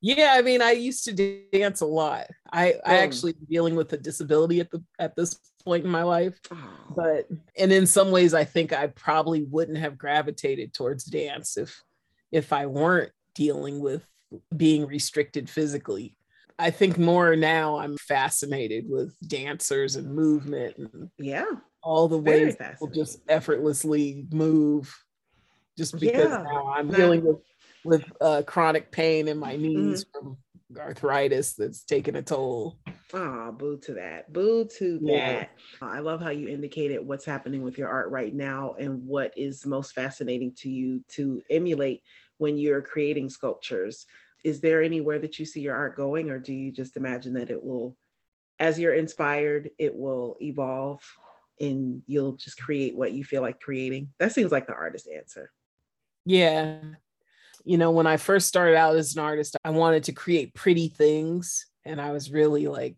Yeah, 0.00 0.34
I 0.36 0.42
mean, 0.42 0.60
I 0.60 0.72
used 0.72 1.06
to 1.06 1.42
dance 1.50 1.80
a 1.80 1.86
lot. 1.86 2.26
I, 2.52 2.74
I 2.84 2.98
oh. 2.98 3.00
actually 3.00 3.32
dealing 3.48 3.74
with 3.74 3.90
a 3.94 3.96
disability 3.96 4.60
at 4.60 4.70
the 4.70 4.84
at 4.98 5.16
this 5.16 5.38
point 5.64 5.86
in 5.86 5.90
my 5.90 6.02
life, 6.02 6.38
oh. 6.52 6.58
but 6.94 7.26
and 7.56 7.72
in 7.72 7.86
some 7.86 8.10
ways, 8.10 8.34
I 8.34 8.44
think 8.44 8.74
I 8.74 8.88
probably 8.88 9.44
wouldn't 9.44 9.78
have 9.78 9.96
gravitated 9.96 10.74
towards 10.74 11.04
dance 11.04 11.56
if 11.56 11.82
if 12.30 12.52
I 12.52 12.66
weren't 12.66 13.12
dealing 13.34 13.80
with 13.80 14.06
being 14.56 14.86
restricted 14.86 15.48
physically. 15.48 16.16
I 16.58 16.70
think 16.70 16.98
more 16.98 17.34
now 17.34 17.78
I'm 17.78 17.96
fascinated 17.96 18.84
with 18.88 19.16
dancers 19.28 19.96
and 19.96 20.14
movement 20.14 20.76
and 20.76 21.10
yeah, 21.18 21.46
all 21.82 22.08
the 22.08 22.18
ways 22.18 22.56
people 22.56 22.88
just 22.88 23.20
effortlessly 23.28 24.26
move 24.32 24.94
just 25.76 25.98
because 25.98 26.30
yeah. 26.30 26.42
now 26.42 26.68
I'm 26.68 26.90
dealing 26.90 27.24
with 27.24 27.38
with 27.84 28.04
uh, 28.20 28.42
chronic 28.46 28.90
pain 28.90 29.28
in 29.28 29.38
my 29.38 29.56
knees 29.56 30.04
mm-hmm. 30.04 30.28
from 30.28 30.38
arthritis 30.78 31.54
that's 31.54 31.84
taken 31.84 32.16
a 32.16 32.22
toll. 32.22 32.78
Oh, 33.12 33.52
boo 33.52 33.78
to 33.82 33.94
that. 33.94 34.32
Boo 34.32 34.66
to 34.78 34.98
yeah. 35.02 35.32
that. 35.32 35.50
I 35.82 36.00
love 36.00 36.20
how 36.20 36.30
you 36.30 36.48
indicated 36.48 37.06
what's 37.06 37.24
happening 37.24 37.62
with 37.62 37.78
your 37.78 37.88
art 37.88 38.10
right 38.10 38.34
now 38.34 38.74
and 38.78 39.04
what 39.06 39.32
is 39.36 39.66
most 39.66 39.92
fascinating 39.92 40.52
to 40.58 40.70
you 40.70 41.04
to 41.10 41.42
emulate 41.50 42.02
when 42.38 42.58
you're 42.58 42.82
creating 42.82 43.30
sculptures. 43.30 44.06
Is 44.44 44.60
there 44.60 44.82
anywhere 44.82 45.18
that 45.18 45.38
you 45.38 45.44
see 45.44 45.60
your 45.60 45.74
art 45.74 45.96
going, 45.96 46.30
or 46.30 46.38
do 46.38 46.52
you 46.52 46.70
just 46.70 46.96
imagine 46.96 47.34
that 47.34 47.50
it 47.50 47.62
will, 47.62 47.96
as 48.58 48.78
you're 48.78 48.94
inspired, 48.94 49.70
it 49.78 49.94
will 49.94 50.36
evolve 50.40 51.00
and 51.60 52.02
you'll 52.06 52.36
just 52.36 52.58
create 52.58 52.96
what 52.96 53.12
you 53.12 53.24
feel 53.24 53.42
like 53.42 53.60
creating? 53.60 54.08
That 54.18 54.32
seems 54.32 54.52
like 54.52 54.66
the 54.66 54.74
artist 54.74 55.08
answer. 55.08 55.50
Yeah, 56.26 56.78
you 57.64 57.78
know, 57.78 57.90
when 57.90 58.06
I 58.06 58.18
first 58.18 58.46
started 58.46 58.76
out 58.76 58.96
as 58.96 59.16
an 59.16 59.22
artist, 59.22 59.56
I 59.64 59.70
wanted 59.70 60.04
to 60.04 60.12
create 60.12 60.54
pretty 60.54 60.88
things. 60.88 61.66
And 61.84 62.00
I 62.00 62.12
was 62.12 62.30
really 62.30 62.66
like, 62.66 62.96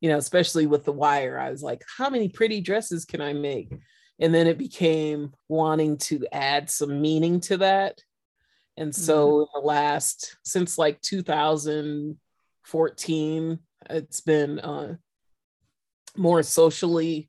you 0.00 0.08
know, 0.08 0.18
especially 0.18 0.66
with 0.66 0.84
the 0.84 0.92
wire, 0.92 1.38
I 1.38 1.50
was 1.50 1.62
like, 1.62 1.82
how 1.96 2.10
many 2.10 2.28
pretty 2.28 2.60
dresses 2.60 3.04
can 3.04 3.20
I 3.20 3.32
make? 3.32 3.72
And 4.20 4.34
then 4.34 4.46
it 4.46 4.58
became 4.58 5.32
wanting 5.48 5.96
to 5.98 6.26
add 6.32 6.70
some 6.70 7.00
meaning 7.00 7.40
to 7.40 7.56
that. 7.58 8.00
And 8.76 8.94
so 8.94 9.28
mm-hmm. 9.28 9.40
in 9.42 9.46
the 9.54 9.60
last, 9.66 10.36
since 10.44 10.78
like 10.78 11.00
2014, 11.02 13.58
it's 13.90 14.20
been 14.20 14.60
uh, 14.60 14.94
more 16.16 16.42
socially 16.42 17.28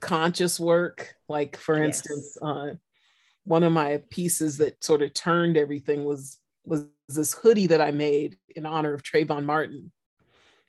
conscious 0.00 0.60
work. 0.60 1.14
Like, 1.28 1.56
for 1.56 1.78
yes. 1.78 1.86
instance, 1.86 2.36
uh, 2.40 2.74
one 3.44 3.62
of 3.62 3.72
my 3.72 4.02
pieces 4.10 4.58
that 4.58 4.82
sort 4.84 5.02
of 5.02 5.14
turned 5.14 5.56
everything 5.56 6.04
was 6.04 6.38
was 6.64 6.84
this 7.08 7.32
hoodie 7.32 7.68
that 7.68 7.80
I 7.80 7.92
made 7.92 8.36
in 8.56 8.66
honor 8.66 8.92
of 8.92 9.02
Trayvon 9.02 9.44
Martin. 9.44 9.92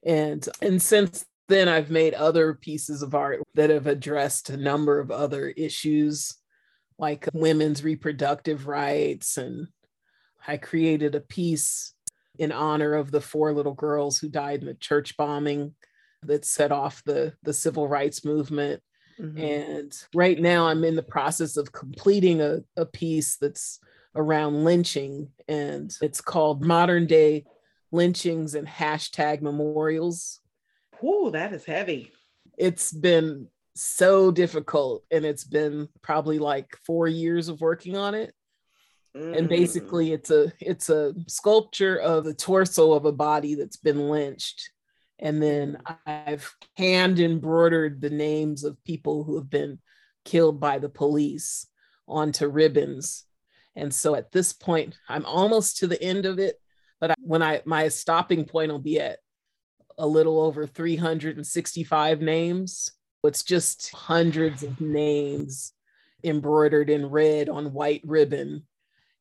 And 0.06 0.48
and 0.62 0.82
since 0.82 1.26
then 1.48 1.68
I've 1.68 1.90
made 1.90 2.14
other 2.14 2.54
pieces 2.54 3.02
of 3.02 3.16
art 3.16 3.42
that 3.56 3.70
have 3.70 3.88
addressed 3.88 4.50
a 4.50 4.58
number 4.58 5.00
of 5.00 5.12
other 5.12 5.50
issues 5.50 6.36
like 7.00 7.28
women's 7.34 7.84
reproductive 7.84 8.68
rights 8.68 9.38
and 9.38 9.68
I 10.48 10.58
created 10.58 11.14
a 11.14 11.20
piece 11.22 11.94
in 12.40 12.52
honor 12.52 12.94
of 12.94 13.12
the 13.12 13.22
four 13.22 13.54
little 13.54 13.74
girls 13.74 14.18
who 14.18 14.30
died 14.30 14.62
in 14.62 14.68
the 14.68 14.74
church 14.74 15.18
bombing 15.18 15.76
that 16.24 16.46
set 16.46 16.72
off 16.72 17.04
the 17.04 17.34
the 17.44 17.54
civil 17.54 17.88
rights 17.88 18.24
movement 18.26 18.82
Mm-hmm. 19.20 19.38
And 19.40 20.04
right 20.14 20.40
now, 20.40 20.68
I'm 20.68 20.84
in 20.84 20.96
the 20.96 21.04
process 21.04 21.58
of 21.58 21.72
completing 21.72 22.42
a, 22.42 22.60
a 22.76 22.86
piece 22.86 23.38
that's 23.38 23.80
around 24.16 24.64
lynching, 24.64 25.30
and 25.48 25.96
it's 26.02 26.22
called 26.22 26.64
Modern 26.64 27.08
Day 27.08 27.46
Lynchings 27.92 28.56
and 28.56 28.68
Hashtag 28.68 29.42
Memorials. 29.42 30.40
Oh, 31.02 31.32
that 31.32 31.54
is 31.54 31.66
heavy. 31.66 32.12
It's 32.58 32.92
been 32.92 33.48
so 33.84 34.32
difficult, 34.32 35.04
and 35.12 35.26
it's 35.26 35.44
been 35.44 35.90
probably 36.02 36.40
like 36.40 36.78
four 36.86 37.08
years 37.08 37.50
of 37.50 37.62
working 37.62 37.96
on 37.96 38.16
it. 38.16 38.34
Mm. 39.16 39.38
And 39.38 39.50
basically, 39.50 40.12
it's 40.14 40.32
a 40.32 40.52
it's 40.60 40.90
a 40.90 41.14
sculpture 41.28 41.98
of 41.98 42.24
the 42.24 42.34
torso 42.34 42.94
of 42.94 43.06
a 43.06 43.12
body 43.12 43.56
that's 43.56 43.78
been 43.78 44.10
lynched 44.10 44.72
and 45.20 45.42
then 45.42 45.78
I've 46.06 46.54
hand 46.76 47.20
embroidered 47.20 48.02
the 48.02 48.10
names 48.10 48.64
of 48.64 48.84
people 48.84 49.24
who 49.24 49.36
have 49.38 49.50
been 49.50 49.80
killed 50.26 50.60
by 50.60 50.80
the 50.80 50.90
police 50.90 51.68
onto 52.08 52.48
ribbons. 52.48 53.26
And 53.76 53.94
so 53.94 54.16
at 54.16 54.32
this 54.32 54.54
point, 54.54 54.98
I'm 55.10 55.26
almost 55.26 55.78
to 55.78 55.88
the 55.88 56.02
end 56.02 56.26
of 56.26 56.40
it, 56.40 56.60
but 57.00 57.16
when 57.20 57.42
I 57.42 57.62
my 57.66 57.88
stopping 57.88 58.46
point 58.46 58.72
will 58.72 58.80
be 58.80 59.00
at 59.00 59.20
a 59.98 60.06
little 60.06 60.40
over 60.40 60.68
365 60.68 62.22
names. 62.22 62.92
It's 63.24 63.44
just 63.44 63.92
hundreds 63.92 64.64
of 64.64 64.80
names 64.80 65.74
embroidered 66.24 66.90
in 66.90 67.08
red 67.08 67.50
on 67.50 67.74
white 67.74 68.02
ribbon. 68.06 68.64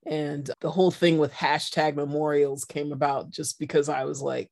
And 0.04 0.48
the 0.60 0.70
whole 0.70 0.90
thing 0.90 1.18
with 1.18 1.32
hashtag 1.32 1.96
memorials 1.96 2.64
came 2.64 2.92
about 2.92 3.30
just 3.30 3.58
because 3.58 3.88
I 3.88 4.04
was 4.04 4.22
like, 4.22 4.50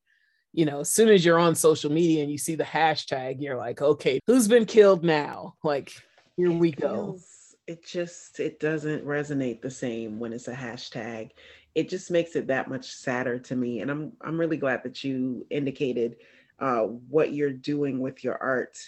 you 0.53 0.65
know, 0.65 0.81
as 0.81 0.91
soon 0.91 1.09
as 1.09 1.25
you're 1.25 1.39
on 1.39 1.55
social 1.55 1.91
media 1.91 2.23
and 2.23 2.31
you 2.31 2.39
see 2.39 2.55
the 2.55 2.65
hashtag, 2.65 3.37
you're 3.41 3.57
like, 3.57 3.83
okay, 3.83 4.21
who's 4.27 4.49
been 4.49 4.67
killed 4.67 5.05
now? 5.05 5.55
Like, 5.63 5.93
here 6.37 6.51
we 6.51 6.71
go. 6.71 7.19
It 7.67 7.85
just 7.85 8.41
it 8.41 8.61
doesn't 8.61 9.07
resonate 9.07 9.63
the 9.63 9.71
same 9.71 10.19
when 10.19 10.33
it's 10.33 10.49
a 10.49 10.55
hashtag. 10.55 11.31
It 11.75 11.89
just 11.89 12.11
makes 12.11 12.37
it 12.37 12.49
that 12.49 12.69
much 12.69 12.93
sadder 12.93 13.39
to 13.41 13.57
me. 13.57 13.81
And 13.81 13.91
I'm 13.91 14.13
I'm 14.21 14.39
really 14.39 14.57
glad 14.57 14.83
that 14.85 15.03
you 15.03 15.47
indicated 15.51 16.17
uh, 16.59 16.83
what 16.83 17.33
you're 17.33 17.51
doing 17.51 18.01
with 18.01 18.23
your 18.23 18.41
art 18.41 18.79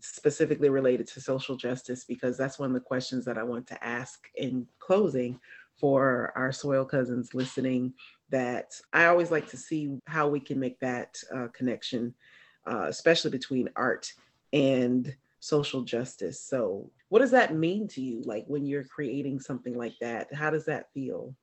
specifically 0.00 0.68
related 0.68 1.06
to 1.08 1.20
social 1.20 1.56
justice 1.56 2.04
because 2.04 2.36
that's 2.36 2.58
one 2.58 2.70
of 2.70 2.74
the 2.74 2.80
questions 2.80 3.24
that 3.24 3.38
I 3.38 3.42
want 3.42 3.66
to 3.68 3.84
ask 3.84 4.28
in 4.36 4.66
closing 4.78 5.38
for 5.76 6.32
our 6.36 6.52
soil 6.52 6.84
cousins 6.84 7.34
listening 7.34 7.92
that 8.30 8.80
I 8.92 9.06
always 9.06 9.30
like 9.30 9.48
to 9.50 9.56
see 9.56 9.98
how 10.06 10.28
we 10.28 10.40
can 10.40 10.58
make 10.58 10.80
that 10.80 11.18
uh, 11.34 11.48
connection, 11.52 12.14
uh, 12.66 12.86
especially 12.88 13.30
between 13.30 13.68
art 13.76 14.12
and 14.52 15.14
social 15.40 15.82
justice. 15.82 16.40
So, 16.40 16.90
what 17.08 17.18
does 17.18 17.32
that 17.32 17.54
mean 17.54 17.88
to 17.88 18.00
you? 18.00 18.22
Like 18.24 18.44
when 18.46 18.64
you're 18.64 18.84
creating 18.84 19.40
something 19.40 19.76
like 19.76 19.94
that, 20.00 20.32
how 20.32 20.50
does 20.50 20.64
that 20.66 20.92
feel? 20.94 21.34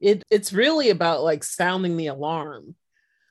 It 0.00 0.22
it's 0.30 0.52
really 0.52 0.90
about 0.90 1.22
like 1.22 1.44
sounding 1.44 1.96
the 1.96 2.06
alarm. 2.08 2.74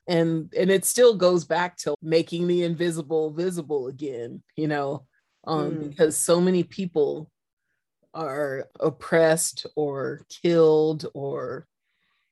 And 0.08 0.52
and 0.58 0.72
it 0.72 0.86
still 0.86 1.16
goes 1.16 1.46
back 1.46 1.78
to 1.78 1.96
making 2.02 2.48
the 2.48 2.64
invisible 2.64 3.32
visible 3.32 3.88
again, 3.88 4.42
you 4.56 4.68
know, 4.68 5.06
um, 5.46 5.72
mm. 5.72 5.90
because 5.90 6.18
so 6.18 6.42
many 6.42 6.64
people 6.64 7.30
are 8.14 8.68
oppressed 8.80 9.66
or 9.76 10.26
killed 10.42 11.06
or 11.14 11.68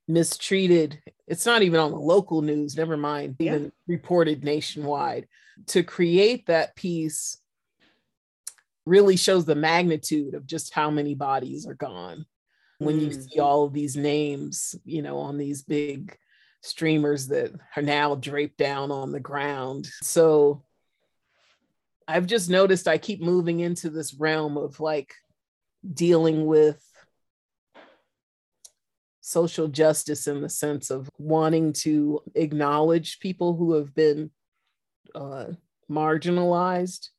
mistreated. 0.07 1.01
It's 1.27 1.45
not 1.45 1.61
even 1.61 1.79
on 1.79 1.91
the 1.91 1.99
local 1.99 2.41
news, 2.41 2.75
never 2.75 2.97
mind, 2.97 3.35
yeah. 3.39 3.51
even 3.51 3.71
reported 3.87 4.43
nationwide. 4.43 5.27
To 5.67 5.83
create 5.83 6.47
that 6.47 6.75
piece 6.75 7.37
really 8.85 9.15
shows 9.15 9.45
the 9.45 9.55
magnitude 9.55 10.33
of 10.33 10.47
just 10.47 10.73
how 10.73 10.89
many 10.89 11.13
bodies 11.13 11.67
are 11.67 11.75
gone. 11.75 12.25
When 12.79 12.99
mm. 12.99 13.05
you 13.05 13.11
see 13.13 13.39
all 13.39 13.65
of 13.65 13.73
these 13.73 13.95
names, 13.95 14.75
you 14.85 15.01
know, 15.01 15.19
on 15.19 15.37
these 15.37 15.61
big 15.61 16.17
streamers 16.61 17.27
that 17.27 17.51
are 17.75 17.83
now 17.83 18.15
draped 18.15 18.57
down 18.57 18.91
on 18.91 19.11
the 19.11 19.19
ground. 19.19 19.87
So 20.01 20.63
I've 22.07 22.25
just 22.25 22.49
noticed 22.49 22.87
I 22.87 22.97
keep 22.97 23.21
moving 23.21 23.59
into 23.59 23.89
this 23.89 24.13
realm 24.13 24.57
of 24.57 24.79
like 24.79 25.13
dealing 25.93 26.45
with 26.45 26.83
social 29.21 29.67
justice 29.67 30.27
in 30.27 30.41
the 30.41 30.49
sense 30.49 30.89
of 30.89 31.07
wanting 31.19 31.71
to 31.71 32.19
acknowledge 32.33 33.19
people 33.19 33.55
who 33.55 33.73
have 33.73 33.93
been 33.93 34.31
uh, 35.13 35.45
marginalized. 35.89 37.09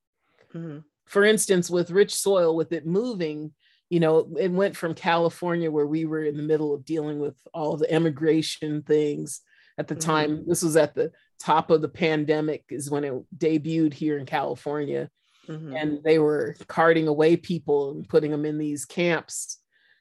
Mm-hmm. 0.53 0.79
For 1.07 1.25
instance, 1.25 1.71
with 1.71 1.93
Rich 1.93 2.15
Soil, 2.15 2.57
with 2.57 2.73
it 2.73 2.85
moving, 2.85 3.53
you 3.91 4.01
know, 4.01 4.29
it 4.39 4.51
went 4.51 4.77
from 4.77 4.95
California, 4.95 5.71
where 5.71 5.87
we 5.87 6.05
were 6.05 6.25
in 6.25 6.37
the 6.37 6.43
middle 6.43 6.73
of 6.73 6.85
dealing 6.85 7.19
with 7.19 7.37
all 7.53 7.77
the 7.77 7.93
immigration 7.93 8.83
things 8.83 9.41
at 9.77 9.89
the 9.89 9.97
mm-hmm. 9.97 10.11
time. 10.11 10.45
This 10.47 10.63
was 10.63 10.77
at 10.77 10.95
the 10.95 11.13
top 11.41 11.71
of 11.71 11.83
the 11.83 11.89
pandemic, 11.89 12.65
is 12.71 12.91
when 12.91 13.05
it 13.05 13.15
debuted 13.37 13.93
here 13.93 14.17
in 14.17 14.27
California. 14.27 15.11
Mm-hmm. 15.49 15.75
And 15.75 16.05
they 16.05 16.21
were 16.21 16.55
carting 16.69 17.09
away 17.09 17.37
people 17.37 17.91
and 17.91 18.09
putting 18.09 18.31
them 18.31 18.45
in 18.45 18.59
these 18.59 18.85
camps 18.85 19.61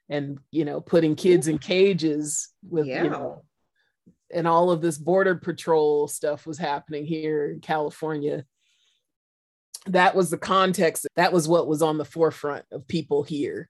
and 0.10 0.40
you 0.52 0.66
know 0.66 0.82
putting 0.82 1.16
kids 1.16 1.48
in 1.48 1.58
cages 1.58 2.50
with 2.68 2.88
yeah. 2.88 3.04
you 3.04 3.10
know 3.10 3.44
and 4.32 4.48
all 4.48 4.72
of 4.72 4.82
this 4.82 4.98
border 4.98 5.36
patrol 5.36 6.08
stuff 6.08 6.46
was 6.46 6.58
happening 6.58 7.06
here 7.06 7.52
in 7.52 7.60
California 7.60 8.44
that 9.86 10.16
was 10.16 10.30
the 10.30 10.38
context 10.38 11.08
that 11.16 11.32
was 11.32 11.48
what 11.48 11.68
was 11.68 11.82
on 11.82 11.98
the 11.98 12.06
forefront 12.06 12.66
of 12.72 12.88
people 12.88 13.24
here 13.24 13.70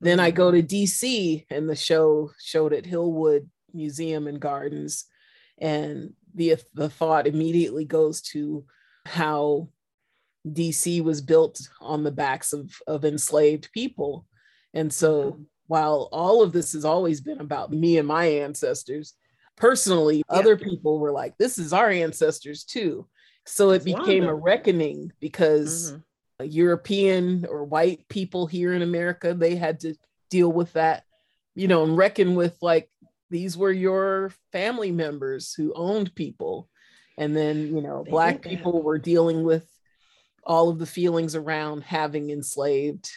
then 0.00 0.20
i 0.20 0.30
go 0.30 0.50
to 0.50 0.62
mm-hmm. 0.62 0.76
dc 0.76 1.46
and 1.50 1.68
the 1.68 1.76
show 1.76 2.30
showed 2.42 2.72
at 2.72 2.84
hillwood 2.84 3.48
museum 3.72 4.26
and 4.26 4.40
gardens 4.40 5.04
and 5.58 6.12
the 6.34 6.56
the 6.74 6.88
thought 6.88 7.26
immediately 7.26 7.84
goes 7.84 8.20
to 8.20 8.64
how 9.04 9.68
dc 10.46 11.02
was 11.02 11.20
built 11.20 11.60
on 11.80 12.04
the 12.04 12.12
backs 12.12 12.52
of 12.52 12.70
of 12.86 13.04
enslaved 13.04 13.70
people 13.72 14.26
and 14.74 14.92
so 14.92 15.32
mm-hmm 15.32 15.42
while 15.66 16.08
all 16.12 16.42
of 16.42 16.52
this 16.52 16.72
has 16.72 16.84
always 16.84 17.20
been 17.20 17.40
about 17.40 17.72
me 17.72 17.98
and 17.98 18.06
my 18.06 18.26
ancestors, 18.26 19.14
personally, 19.56 20.18
yeah. 20.18 20.36
other 20.36 20.56
people 20.56 20.98
were 20.98 21.12
like, 21.12 21.36
this 21.38 21.58
is 21.58 21.72
our 21.72 21.90
ancestors 21.90 22.64
too. 22.64 23.06
So 23.46 23.70
it 23.70 23.84
became 23.84 24.24
a 24.24 24.34
reckoning 24.34 25.12
because 25.20 25.92
mm-hmm. 25.92 26.00
European 26.44 27.46
or 27.48 27.64
white 27.64 28.06
people 28.08 28.46
here 28.46 28.72
in 28.72 28.82
America, 28.82 29.34
they 29.34 29.56
had 29.56 29.80
to 29.80 29.94
deal 30.30 30.52
with 30.52 30.72
that, 30.74 31.04
you 31.54 31.68
know, 31.68 31.84
and 31.84 31.96
reckon 31.96 32.34
with 32.34 32.56
like, 32.60 32.90
these 33.30 33.56
were 33.56 33.72
your 33.72 34.32
family 34.52 34.92
members 34.92 35.52
who 35.54 35.72
owned 35.74 36.14
people. 36.14 36.68
And 37.18 37.34
then, 37.34 37.74
you 37.74 37.80
know, 37.80 38.04
they 38.04 38.10
Black 38.10 38.42
people 38.42 38.82
were 38.82 38.98
dealing 38.98 39.42
with 39.42 39.66
all 40.44 40.68
of 40.68 40.78
the 40.78 40.86
feelings 40.86 41.34
around 41.34 41.82
having 41.82 42.30
enslaved 42.30 43.10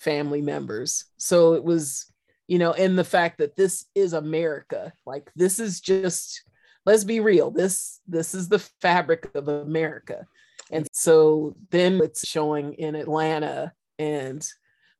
family 0.00 0.42
members. 0.42 1.06
So 1.16 1.54
it 1.54 1.64
was, 1.64 2.12
you 2.48 2.58
know, 2.58 2.72
and 2.72 2.98
the 2.98 3.04
fact 3.04 3.38
that 3.38 3.56
this 3.56 3.86
is 3.94 4.12
America, 4.12 4.92
like 5.06 5.30
this 5.36 5.60
is 5.60 5.80
just, 5.80 6.42
let's 6.84 7.04
be 7.04 7.20
real, 7.20 7.50
this 7.50 8.00
this 8.06 8.34
is 8.34 8.48
the 8.48 8.58
fabric 8.58 9.30
of 9.34 9.48
America. 9.48 10.26
And 10.72 10.88
so 10.92 11.54
then 11.70 12.00
it's 12.02 12.26
showing 12.26 12.72
in 12.74 12.96
Atlanta 12.96 13.72
and 13.98 14.46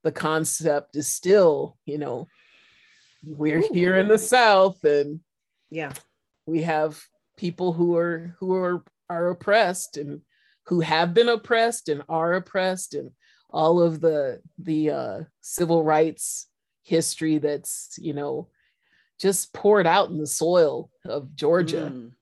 the 0.04 0.12
concept 0.12 0.96
is 0.96 1.08
still, 1.08 1.78
you 1.86 1.98
know, 1.98 2.28
we're 3.24 3.60
Ooh. 3.60 3.70
here 3.72 3.96
in 3.96 4.06
the 4.06 4.18
South 4.18 4.84
and 4.84 5.20
yeah, 5.70 5.92
we 6.46 6.62
have 6.62 7.02
people 7.36 7.72
who 7.72 7.96
are 7.96 8.36
who 8.38 8.54
are 8.54 8.84
are 9.08 9.30
oppressed 9.30 9.96
and 9.96 10.20
who 10.66 10.80
have 10.80 11.14
been 11.14 11.28
oppressed 11.28 11.88
and 11.88 12.02
are 12.08 12.34
oppressed 12.34 12.94
and 12.94 13.10
all 13.50 13.80
of 13.80 14.00
the 14.00 14.40
the 14.58 14.90
uh, 14.90 15.20
civil 15.40 15.82
rights 15.82 16.48
history 16.82 17.38
that's 17.38 17.96
you 17.98 18.12
know 18.12 18.48
just 19.18 19.52
poured 19.52 19.86
out 19.86 20.10
in 20.10 20.18
the 20.18 20.26
soil 20.26 20.90
of 21.04 21.34
Georgia. 21.36 21.92
Mm. 21.92 22.12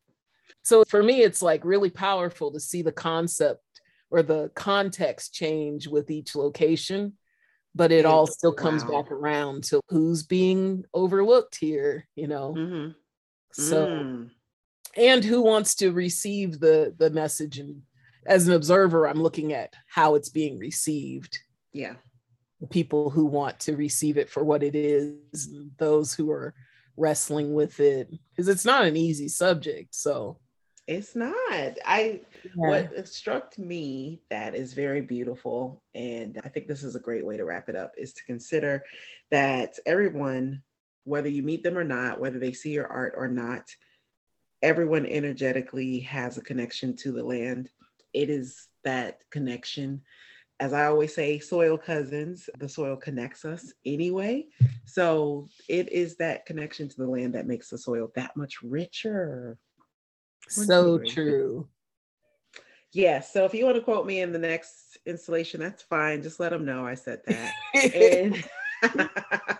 So 0.62 0.84
for 0.88 1.02
me, 1.02 1.22
it's 1.22 1.42
like 1.42 1.64
really 1.64 1.90
powerful 1.90 2.52
to 2.52 2.60
see 2.60 2.82
the 2.82 2.92
concept 2.92 3.62
or 4.10 4.22
the 4.22 4.50
context 4.54 5.32
change 5.34 5.86
with 5.88 6.10
each 6.10 6.34
location, 6.34 7.14
but 7.74 7.92
it 7.92 8.04
all 8.04 8.26
still 8.26 8.52
comes 8.52 8.84
wow. 8.84 9.02
back 9.02 9.10
around 9.10 9.64
to 9.64 9.80
who's 9.88 10.22
being 10.22 10.84
overlooked 10.92 11.56
here, 11.56 12.06
you 12.14 12.26
know. 12.26 12.54
Mm-hmm. 12.56 12.90
So, 13.52 13.86
mm. 13.86 14.30
and 14.96 15.24
who 15.24 15.42
wants 15.42 15.76
to 15.76 15.92
receive 15.92 16.60
the 16.60 16.94
the 16.98 17.10
message 17.10 17.58
and 17.58 17.82
as 18.26 18.48
an 18.48 18.54
observer, 18.54 19.06
I'm 19.06 19.22
looking 19.22 19.52
at 19.52 19.74
how 19.86 20.14
it's 20.14 20.28
being 20.28 20.58
received. 20.58 21.38
Yeah. 21.72 21.94
The 22.60 22.66
people 22.66 23.10
who 23.10 23.24
want 23.24 23.58
to 23.60 23.76
receive 23.76 24.18
it 24.18 24.28
for 24.28 24.44
what 24.44 24.62
it 24.62 24.74
is, 24.74 25.48
those 25.78 26.12
who 26.12 26.30
are 26.30 26.54
wrestling 26.96 27.54
with 27.54 27.80
it, 27.80 28.12
because 28.30 28.48
it's 28.48 28.64
not 28.64 28.84
an 28.84 28.96
easy 28.96 29.28
subject. 29.28 29.94
So 29.94 30.38
it's 30.90 31.14
not. 31.14 31.78
I 31.86 32.20
yeah. 32.44 32.50
what 32.54 33.08
struck 33.08 33.58
me 33.58 34.20
that 34.28 34.54
is 34.54 34.74
very 34.74 35.00
beautiful, 35.00 35.82
and 35.94 36.40
I 36.44 36.48
think 36.48 36.66
this 36.66 36.82
is 36.82 36.96
a 36.96 37.00
great 37.00 37.24
way 37.24 37.36
to 37.36 37.44
wrap 37.44 37.68
it 37.68 37.76
up, 37.76 37.92
is 37.96 38.12
to 38.14 38.24
consider 38.24 38.84
that 39.30 39.78
everyone, 39.86 40.62
whether 41.04 41.28
you 41.28 41.42
meet 41.42 41.62
them 41.62 41.78
or 41.78 41.84
not, 41.84 42.20
whether 42.20 42.38
they 42.38 42.52
see 42.52 42.72
your 42.72 42.86
art 42.86 43.14
or 43.16 43.28
not, 43.28 43.70
everyone 44.62 45.06
energetically 45.06 46.00
has 46.00 46.36
a 46.36 46.42
connection 46.42 46.94
to 46.96 47.12
the 47.12 47.24
land 47.24 47.70
it 48.12 48.30
is 48.30 48.68
that 48.84 49.20
connection. 49.30 50.02
As 50.58 50.72
I 50.72 50.86
always 50.86 51.14
say, 51.14 51.38
soil 51.38 51.78
cousins, 51.78 52.50
the 52.58 52.68
soil 52.68 52.96
connects 52.96 53.44
us 53.44 53.72
anyway. 53.86 54.46
So 54.84 55.48
it 55.68 55.90
is 55.90 56.16
that 56.16 56.44
connection 56.44 56.88
to 56.88 56.96
the 56.96 57.06
land 57.06 57.34
that 57.34 57.46
makes 57.46 57.70
the 57.70 57.78
soil 57.78 58.10
that 58.14 58.36
much 58.36 58.62
richer. 58.62 59.56
So 60.48 60.98
true. 60.98 61.68
Yeah. 62.92 63.20
So 63.20 63.44
if 63.44 63.54
you 63.54 63.64
want 63.64 63.76
to 63.76 63.82
quote 63.82 64.06
me 64.06 64.20
in 64.20 64.32
the 64.32 64.38
next 64.38 64.98
installation, 65.06 65.60
that's 65.60 65.82
fine. 65.82 66.22
Just 66.22 66.40
let 66.40 66.50
them 66.50 66.64
know 66.64 66.86
I 66.86 66.94
said 66.94 67.20
that. 67.26 67.52
and 67.94 68.44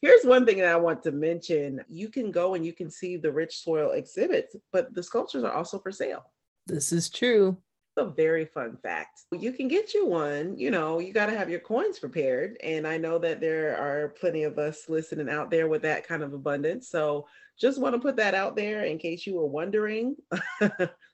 here's 0.00 0.24
one 0.24 0.46
thing 0.46 0.58
that 0.58 0.72
I 0.72 0.76
want 0.76 1.02
to 1.02 1.12
mention. 1.12 1.82
You 1.88 2.08
can 2.08 2.30
go 2.30 2.54
and 2.54 2.64
you 2.64 2.72
can 2.72 2.90
see 2.90 3.16
the 3.16 3.32
rich 3.32 3.62
soil 3.62 3.90
exhibits, 3.90 4.56
but 4.72 4.94
the 4.94 5.02
sculptures 5.02 5.44
are 5.44 5.52
also 5.52 5.78
for 5.78 5.92
sale. 5.92 6.30
This 6.66 6.92
is 6.92 7.10
true 7.10 7.58
a 7.96 8.04
very 8.04 8.44
fun 8.44 8.76
fact. 8.82 9.22
You 9.32 9.52
can 9.52 9.68
get 9.68 9.94
you 9.94 10.06
one, 10.06 10.56
you 10.58 10.70
know, 10.70 10.98
you 10.98 11.12
got 11.12 11.26
to 11.26 11.36
have 11.36 11.48
your 11.48 11.60
coins 11.60 11.98
prepared. 11.98 12.56
And 12.62 12.86
I 12.86 12.98
know 12.98 13.18
that 13.18 13.40
there 13.40 13.76
are 13.76 14.08
plenty 14.08 14.42
of 14.42 14.58
us 14.58 14.88
listening 14.88 15.30
out 15.30 15.50
there 15.50 15.68
with 15.68 15.82
that 15.82 16.06
kind 16.06 16.22
of 16.22 16.34
abundance. 16.34 16.88
So 16.88 17.26
just 17.60 17.80
want 17.80 17.94
to 17.94 18.00
put 18.00 18.16
that 18.16 18.34
out 18.34 18.56
there 18.56 18.84
in 18.84 18.98
case 18.98 19.26
you 19.26 19.34
were 19.34 19.46
wondering 19.46 20.16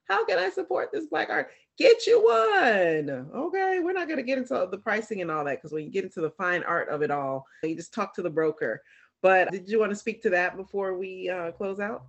how 0.09 0.24
can 0.26 0.38
I 0.38 0.50
support 0.50 0.90
this 0.92 1.07
Black 1.07 1.31
art? 1.31 1.50
Get 1.78 2.07
you 2.07 2.22
one. 2.22 3.28
Okay. 3.35 3.81
We're 3.83 3.92
not 3.92 4.09
going 4.09 4.18
to 4.18 4.22
get 4.22 4.38
into 4.38 4.68
the 4.70 4.78
pricing 4.78 5.22
and 5.22 5.31
all 5.31 5.44
that 5.44 5.59
because 5.59 5.72
when 5.72 5.85
you 5.85 5.90
get 5.90 6.05
into 6.05 6.20
the 6.20 6.31
fine 6.31 6.62
art 6.64 6.88
of 6.88 7.02
it 7.02 7.11
all, 7.11 7.46
you 7.62 7.74
just 7.74 7.94
talk 7.94 8.14
to 8.16 8.22
the 8.22 8.31
broker. 8.31 8.83
But 9.22 9.50
did 9.50 9.68
you 9.68 9.78
want 9.78 9.90
to 9.90 9.96
speak 9.96 10.22
to 10.22 10.31
that 10.31 10.57
before 10.57 10.98
we 10.98 11.31
uh, 11.31 11.52
close 11.52 11.81
out? 11.81 12.05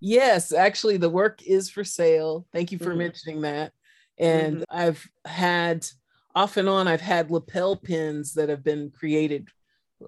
Yes, 0.00 0.52
actually, 0.52 0.98
the 0.98 1.08
work 1.08 1.42
is 1.42 1.70
for 1.70 1.84
sale. 1.84 2.46
Thank 2.52 2.72
you 2.72 2.78
for 2.78 2.90
mm-hmm. 2.90 2.98
mentioning 2.98 3.40
that. 3.42 3.72
And 4.18 4.56
mm-hmm. 4.56 4.76
I've 4.76 5.08
had 5.24 5.86
off 6.34 6.56
and 6.56 6.68
on, 6.68 6.88
I've 6.88 7.00
had 7.00 7.30
lapel 7.30 7.76
pins 7.76 8.34
that 8.34 8.48
have 8.48 8.62
been 8.62 8.90
created, 8.90 9.48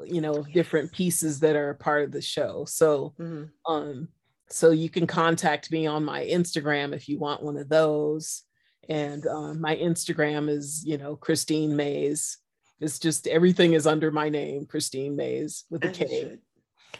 you 0.05 0.20
know, 0.20 0.44
different 0.53 0.92
pieces 0.92 1.40
that 1.40 1.57
are 1.57 1.70
a 1.70 1.75
part 1.75 2.05
of 2.05 2.12
the 2.12 2.22
show. 2.22 2.64
So, 2.66 3.14
mm-hmm. 3.18 3.44
um, 3.72 4.09
so 4.49 4.70
you 4.70 4.88
can 4.88 5.07
contact 5.07 5.70
me 5.70 5.87
on 5.87 6.05
my 6.05 6.25
Instagram 6.25 6.94
if 6.94 7.09
you 7.09 7.18
want 7.18 7.42
one 7.42 7.57
of 7.57 7.68
those. 7.68 8.42
And 8.88 9.27
um, 9.27 9.61
my 9.61 9.77
Instagram 9.77 10.49
is, 10.49 10.85
you 10.87 10.99
know, 10.99 11.16
Kristine 11.16 11.70
Mays. 11.70 12.38
It's 12.81 12.99
just 12.99 13.27
everything 13.27 13.72
is 13.72 13.87
under 13.87 14.11
my 14.11 14.29
name, 14.29 14.66
Kristine 14.66 15.16
Mays 15.16 15.64
with 15.70 15.85
a 15.85 15.90
K. 15.90 16.38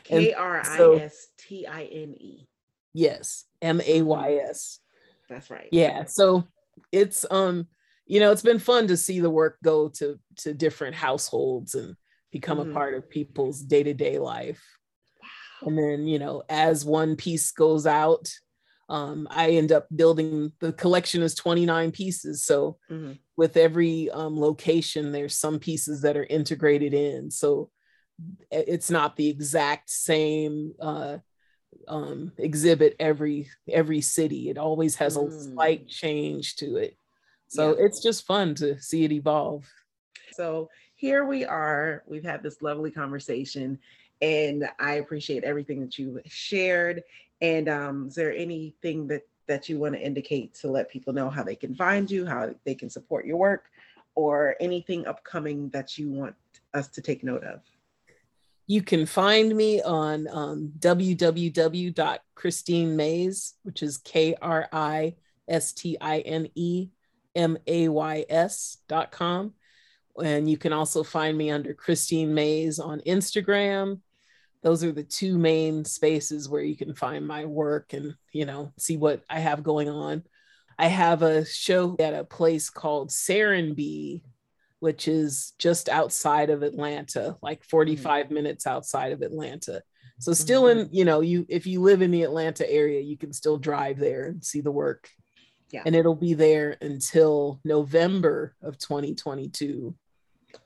K 0.05 0.33
R 0.33 0.63
I 0.65 0.95
S 1.01 1.29
T 1.39 1.67
I 1.67 1.85
N 1.85 2.15
E. 2.19 2.49
Yes, 2.93 3.45
M 3.61 3.81
A 3.87 4.03
Y 4.03 4.41
S. 4.49 4.81
That's 5.29 5.51
right. 5.51 5.69
Yeah. 5.71 6.05
So 6.05 6.45
it's 6.93 7.27
um 7.31 7.67
you 8.07 8.21
know 8.21 8.31
it's 8.31 8.43
been 8.43 8.59
fun 8.59 8.87
to 8.87 8.97
see 8.97 9.21
the 9.21 9.31
work 9.31 9.59
go 9.63 9.89
to 9.89 10.19
to 10.37 10.55
different 10.55 10.95
households 10.95 11.75
and 11.75 11.97
become 12.39 12.59
mm-hmm. 12.59 12.71
a 12.71 12.75
part 12.75 12.95
of 12.95 13.11
people's 13.11 13.61
day-to-day 13.61 14.19
life 14.19 14.63
wow. 15.23 15.69
and 15.69 15.79
then 15.79 16.07
you 16.07 16.19
know 16.19 16.43
as 16.49 16.85
one 16.85 17.17
piece 17.17 17.51
goes 17.53 17.87
out 17.87 18.29
um, 18.89 19.27
i 19.31 19.51
end 19.51 19.73
up 19.73 19.87
building 19.95 20.53
the 20.61 20.73
collection 20.73 21.23
is 21.23 21.35
29 21.35 21.91
pieces 21.93 22.45
so 22.45 22.79
mm-hmm. 22.91 23.13
with 23.37 23.57
every 23.57 24.11
um, 24.11 24.39
location 24.39 25.13
there's 25.13 25.37
some 25.37 25.59
pieces 25.59 26.03
that 26.03 26.17
are 26.17 26.25
integrated 26.25 26.95
in 26.95 27.31
so 27.31 27.71
it's 28.51 28.91
not 28.91 29.17
the 29.17 29.29
exact 29.29 29.91
same 29.91 30.73
uh, 30.81 31.19
um, 31.89 32.33
exhibit 32.39 32.97
every 32.99 33.49
every 33.69 34.01
city. 34.01 34.49
It 34.51 34.59
always 34.59 34.97
has 34.97 35.17
a 35.17 35.21
mm. 35.21 35.53
slight 35.53 35.89
change 35.89 36.57
to 36.57 36.77
it. 36.77 36.97
So 37.49 37.77
yeah. 37.77 37.85
it's 37.85 38.03
just 38.03 38.27
fun 38.27 38.55
to 38.57 38.81
see 38.81 39.05
it 39.05 39.13
evolve. 39.13 39.69
So 40.33 40.69
here 40.97 41.25
we 41.25 41.45
are. 41.45 42.03
We've 42.07 42.25
had 42.25 42.43
this 42.43 42.63
lovely 42.63 42.91
conversation, 42.91 43.79
and 44.21 44.69
I 44.81 44.95
appreciate 44.95 45.45
everything 45.45 45.81
that 45.83 45.99
you 45.99 46.21
shared. 46.25 47.05
And 47.41 47.69
um, 47.69 48.09
is 48.09 48.15
there 48.15 48.35
anything 48.35 49.07
that 49.09 49.23
that 49.47 49.69
you 49.69 49.79
want 49.79 49.95
to 49.95 50.01
indicate 50.01 50.55
to 50.55 50.69
let 50.69 50.91
people 50.91 51.13
know 51.13 51.31
how 51.31 51.45
they 51.45 51.55
can 51.55 51.75
find 51.75 52.11
you, 52.11 52.27
how 52.27 52.53
they 52.65 52.75
can 52.75 52.91
support 52.91 53.27
your 53.27 53.37
work, 53.37 53.67
or 54.17 54.57
anything 54.59 55.07
upcoming 55.07 55.69
that 55.69 55.97
you 55.97 56.11
want 56.11 56.35
us 56.75 56.89
to 56.89 57.01
take 57.01 57.23
note 57.23 57.45
of? 57.45 57.61
You 58.67 58.83
can 58.83 59.07
find 59.07 59.55
me 59.55 59.81
on 59.83 60.27
um, 60.29 60.73
www.kristine 60.81 63.53
which 63.63 63.83
is 63.83 63.99
K 63.99 64.35
R 64.43 64.69
I 64.73 65.15
S 65.47 65.73
T 65.73 65.97
I 66.01 66.19
N 66.21 66.49
E 66.55 66.89
M 67.37 67.59
A 67.67 67.89
Y 67.89 68.25
S.com. 68.29 69.55
And 70.23 70.49
you 70.51 70.57
can 70.57 70.73
also 70.73 71.03
find 71.03 71.37
me 71.37 71.51
under 71.51 71.75
Kristine 71.75 72.29
Mays 72.29 72.79
on 72.79 73.01
Instagram. 73.07 74.01
Those 74.63 74.83
are 74.83 74.93
the 74.93 75.05
two 75.05 75.39
main 75.39 75.85
spaces 75.85 76.49
where 76.49 76.63
you 76.63 76.77
can 76.77 76.95
find 76.95 77.27
my 77.27 77.45
work 77.45 77.93
and, 77.93 78.15
you 78.33 78.47
know, 78.47 78.73
see 78.79 78.97
what 78.97 79.23
I 79.29 79.41
have 79.41 79.63
going 79.63 79.89
on. 79.89 80.25
I 80.79 80.89
have 80.89 81.23
a 81.23 81.45
show 81.45 81.97
at 81.99 82.15
a 82.15 82.25
place 82.25 82.69
called 82.69 83.11
Serenbe, 83.11 84.23
which 84.81 85.09
is 85.09 85.55
just 85.59 85.89
outside 85.89 86.51
of 86.51 86.63
Atlanta, 86.63 87.37
like 87.43 87.65
45 87.65 88.27
mm-hmm. 88.27 88.35
minutes 88.35 88.67
outside 88.67 89.13
of 89.13 89.23
Atlanta. 89.23 89.83
So 90.19 90.33
still 90.33 90.65
mm-hmm. 90.65 90.81
in, 90.81 90.89
you 90.93 91.05
know, 91.05 91.21
you 91.21 91.47
if 91.49 91.67
you 91.67 91.81
live 91.83 92.03
in 92.03 92.11
the 92.11 92.23
Atlanta 92.23 92.71
area, 92.71 93.01
you 93.01 93.19
can 93.19 93.33
still 93.33 93.59
drive 93.59 93.99
there 93.99 94.25
and 94.27 94.45
see 94.45 94.61
the 94.61 94.71
work. 94.71 95.09
Yeah. 95.71 95.83
And 95.85 95.95
it'll 95.95 96.15
be 96.15 96.35
there 96.35 96.77
until 96.81 97.61
November 97.65 98.55
of 98.63 98.79
2022. 98.79 99.95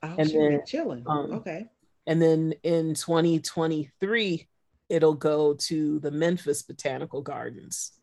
Oh, 0.03 0.15
and 0.17 0.29
then 0.29 0.61
chilling. 0.65 1.03
Um, 1.07 1.31
okay. 1.33 1.67
And 2.07 2.21
then 2.21 2.53
in 2.63 2.93
2023, 2.93 4.47
it'll 4.89 5.13
go 5.13 5.53
to 5.53 5.99
the 5.99 6.11
Memphis 6.11 6.63
Botanical 6.63 7.21
Gardens. 7.21 7.93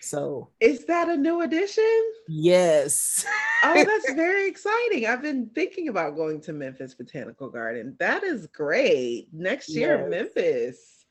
So 0.00 0.50
is 0.60 0.84
that 0.86 1.08
a 1.08 1.16
new 1.16 1.40
addition? 1.40 2.02
Yes. 2.28 3.24
oh, 3.62 3.72
that's 3.84 4.12
very 4.12 4.48
exciting. 4.48 5.06
I've 5.06 5.22
been 5.22 5.50
thinking 5.54 5.88
about 5.88 6.16
going 6.16 6.42
to 6.42 6.52
Memphis 6.52 6.94
Botanical 6.94 7.48
Garden. 7.48 7.96
That 7.98 8.22
is 8.22 8.46
great. 8.48 9.28
Next 9.32 9.70
year, 9.70 10.00
yes. 10.00 10.10
Memphis. 10.10 11.04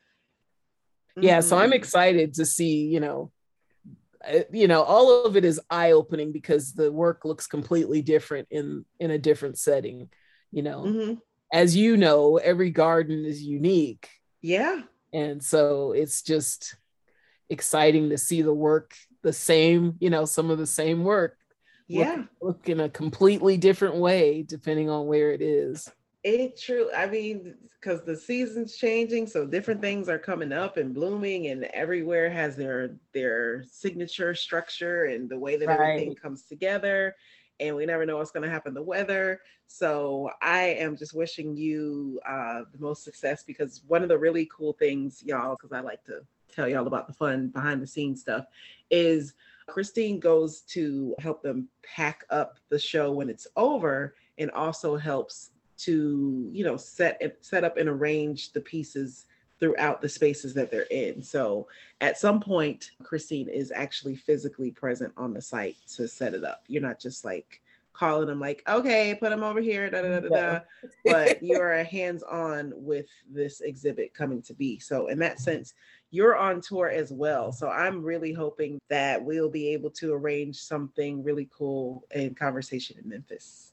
Yeah, 1.16 1.38
mm-hmm. 1.38 1.48
so 1.48 1.56
I'm 1.56 1.64
mm-hmm. 1.64 1.72
excited 1.74 2.34
to 2.34 2.46
see, 2.46 2.86
you 2.86 3.00
know, 3.00 3.32
uh, 4.26 4.40
you 4.52 4.68
know, 4.68 4.82
all 4.82 5.24
of 5.24 5.36
it 5.36 5.44
is 5.44 5.60
eye-opening 5.70 6.32
because 6.32 6.72
the 6.72 6.90
work 6.90 7.24
looks 7.24 7.46
completely 7.46 8.00
different 8.00 8.48
in 8.50 8.84
in 8.98 9.10
a 9.10 9.18
different 9.18 9.58
setting, 9.58 10.08
you 10.54 10.62
know. 10.62 10.84
Mm-hmm. 10.84 11.14
As 11.52 11.76
you 11.76 11.96
know, 11.96 12.38
every 12.38 12.70
garden 12.70 13.24
is 13.24 13.42
unique. 13.42 14.08
Yeah. 14.40 14.82
And 15.12 15.42
so 15.42 15.92
it's 15.92 16.22
just 16.22 16.76
exciting 17.48 18.10
to 18.10 18.18
see 18.18 18.42
the 18.42 18.54
work 18.54 18.94
the 19.22 19.32
same, 19.32 19.96
you 20.00 20.10
know, 20.10 20.24
some 20.24 20.50
of 20.50 20.58
the 20.58 20.66
same 20.66 21.04
work. 21.04 21.36
Yeah. 21.86 22.24
Look, 22.40 22.56
look 22.56 22.68
in 22.68 22.80
a 22.80 22.88
completely 22.88 23.56
different 23.56 23.96
way 23.96 24.42
depending 24.42 24.90
on 24.90 25.06
where 25.06 25.32
it 25.32 25.42
is. 25.42 25.90
It 26.22 26.58
true. 26.58 26.90
I 26.96 27.06
mean, 27.06 27.54
because 27.80 28.02
the 28.02 28.16
season's 28.16 28.76
changing, 28.76 29.26
so 29.26 29.46
different 29.46 29.82
things 29.82 30.08
are 30.08 30.18
coming 30.18 30.52
up 30.52 30.78
and 30.78 30.94
blooming, 30.94 31.48
and 31.48 31.64
everywhere 31.64 32.30
has 32.30 32.56
their 32.56 32.96
their 33.12 33.64
signature 33.70 34.34
structure 34.34 35.04
and 35.04 35.28
the 35.28 35.38
way 35.38 35.56
that 35.56 35.66
right. 35.66 35.80
everything 35.80 36.14
comes 36.14 36.44
together. 36.44 37.14
And 37.60 37.76
we 37.76 37.86
never 37.86 38.04
know 38.04 38.16
what's 38.16 38.30
going 38.30 38.42
to 38.42 38.50
happen 38.50 38.74
the 38.74 38.82
weather. 38.82 39.40
So 39.66 40.30
I 40.42 40.62
am 40.62 40.96
just 40.96 41.14
wishing 41.14 41.56
you 41.56 42.20
uh, 42.28 42.62
the 42.72 42.78
most 42.78 43.04
success 43.04 43.42
because 43.42 43.82
one 43.86 44.02
of 44.02 44.08
the 44.08 44.18
really 44.18 44.48
cool 44.54 44.72
things, 44.72 45.22
y'all, 45.24 45.56
because 45.56 45.72
I 45.72 45.80
like 45.80 46.04
to 46.04 46.20
tell 46.52 46.68
y'all 46.68 46.86
about 46.86 47.06
the 47.06 47.12
fun 47.12 47.48
behind 47.48 47.82
the 47.82 47.86
scenes 47.86 48.20
stuff 48.20 48.46
is 48.90 49.34
Kristine 49.68 50.20
goes 50.20 50.60
to 50.62 51.14
help 51.18 51.42
them 51.42 51.68
pack 51.82 52.24
up 52.30 52.58
the 52.68 52.78
show 52.78 53.12
when 53.12 53.30
it's 53.30 53.46
over 53.56 54.14
and 54.38 54.50
also 54.50 54.96
helps 54.96 55.50
to, 55.76 56.48
you 56.52 56.64
know, 56.64 56.76
set 56.76 57.36
set 57.40 57.64
up 57.64 57.76
and 57.76 57.88
arrange 57.88 58.52
the 58.52 58.60
pieces 58.60 59.26
throughout 59.60 60.00
the 60.00 60.08
spaces 60.08 60.54
that 60.54 60.70
they're 60.70 60.82
in. 60.82 61.22
So 61.22 61.68
at 62.00 62.18
some 62.18 62.40
point, 62.40 62.90
Kristine 63.02 63.48
is 63.48 63.72
actually 63.74 64.16
physically 64.16 64.70
present 64.70 65.12
on 65.16 65.32
the 65.32 65.40
site 65.40 65.76
to 65.96 66.08
set 66.08 66.34
it 66.34 66.44
up. 66.44 66.64
You're 66.68 66.82
not 66.82 67.00
just 67.00 67.24
like 67.24 67.60
calling 67.92 68.26
them 68.26 68.40
like, 68.40 68.62
okay, 68.68 69.14
put 69.14 69.30
them 69.30 69.44
over 69.44 69.60
here, 69.60 69.88
da 69.88 70.02
da 70.02 70.20
da 70.20 70.20
da. 70.20 70.28
da. 70.28 70.60
but 71.04 71.42
you're 71.42 71.82
hands 71.84 72.22
on 72.24 72.72
with 72.74 73.06
this 73.30 73.60
exhibit 73.60 74.12
coming 74.12 74.42
to 74.42 74.52
be. 74.52 74.78
So 74.80 75.06
in 75.06 75.18
that 75.20 75.40
sense, 75.40 75.74
you're 76.10 76.36
on 76.36 76.60
tour 76.60 76.90
as 76.90 77.12
well. 77.12 77.52
So 77.52 77.68
I'm 77.68 78.02
really 78.02 78.32
hoping 78.32 78.78
that 78.90 79.24
we'll 79.24 79.50
be 79.50 79.68
able 79.68 79.90
to 79.90 80.12
arrange 80.12 80.56
something 80.56 81.22
really 81.24 81.48
cool 81.56 82.04
in 82.14 82.34
conversation 82.34 82.96
in 83.02 83.08
Memphis. 83.08 83.72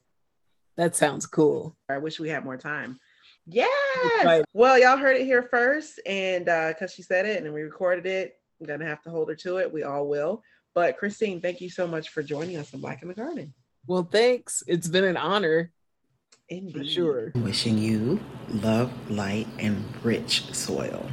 That 0.77 0.95
sounds 0.95 1.25
cool. 1.25 1.75
I 1.89 1.97
wish 1.97 2.19
we 2.19 2.29
had 2.29 2.45
more 2.45 2.57
time. 2.57 2.99
Yes. 3.51 4.25
Right. 4.25 4.45
Well, 4.53 4.79
y'all 4.79 4.97
heard 4.97 5.17
it 5.17 5.25
here 5.25 5.43
first. 5.43 5.99
And 6.05 6.47
uh, 6.47 6.69
because 6.69 6.93
she 6.93 7.03
said 7.03 7.25
it 7.25 7.43
and 7.43 7.53
we 7.53 7.61
recorded 7.61 8.05
it, 8.05 8.37
I'm 8.59 8.67
gonna 8.67 8.85
have 8.85 9.01
to 9.03 9.09
hold 9.09 9.29
her 9.29 9.35
to 9.35 9.57
it. 9.57 9.71
We 9.71 9.83
all 9.83 10.07
will. 10.07 10.43
But 10.73 10.97
Kristine, 10.97 11.41
thank 11.41 11.59
you 11.59 11.69
so 11.69 11.85
much 11.85 12.09
for 12.09 12.23
joining 12.23 12.57
us 12.57 12.73
on 12.73 12.79
Black 12.79 13.01
in 13.01 13.09
the 13.09 13.13
Garden. 13.13 13.53
Well, 13.87 14.07
thanks. 14.09 14.63
It's 14.67 14.87
been 14.87 15.03
an 15.03 15.17
honor. 15.17 15.71
Indeed. 16.49 16.77
For 16.77 16.83
sure. 16.83 17.31
Wishing 17.35 17.77
you 17.77 18.19
love, 18.49 18.91
light, 19.09 19.47
and 19.59 19.83
rich 20.03 20.53
soil. 20.53 21.09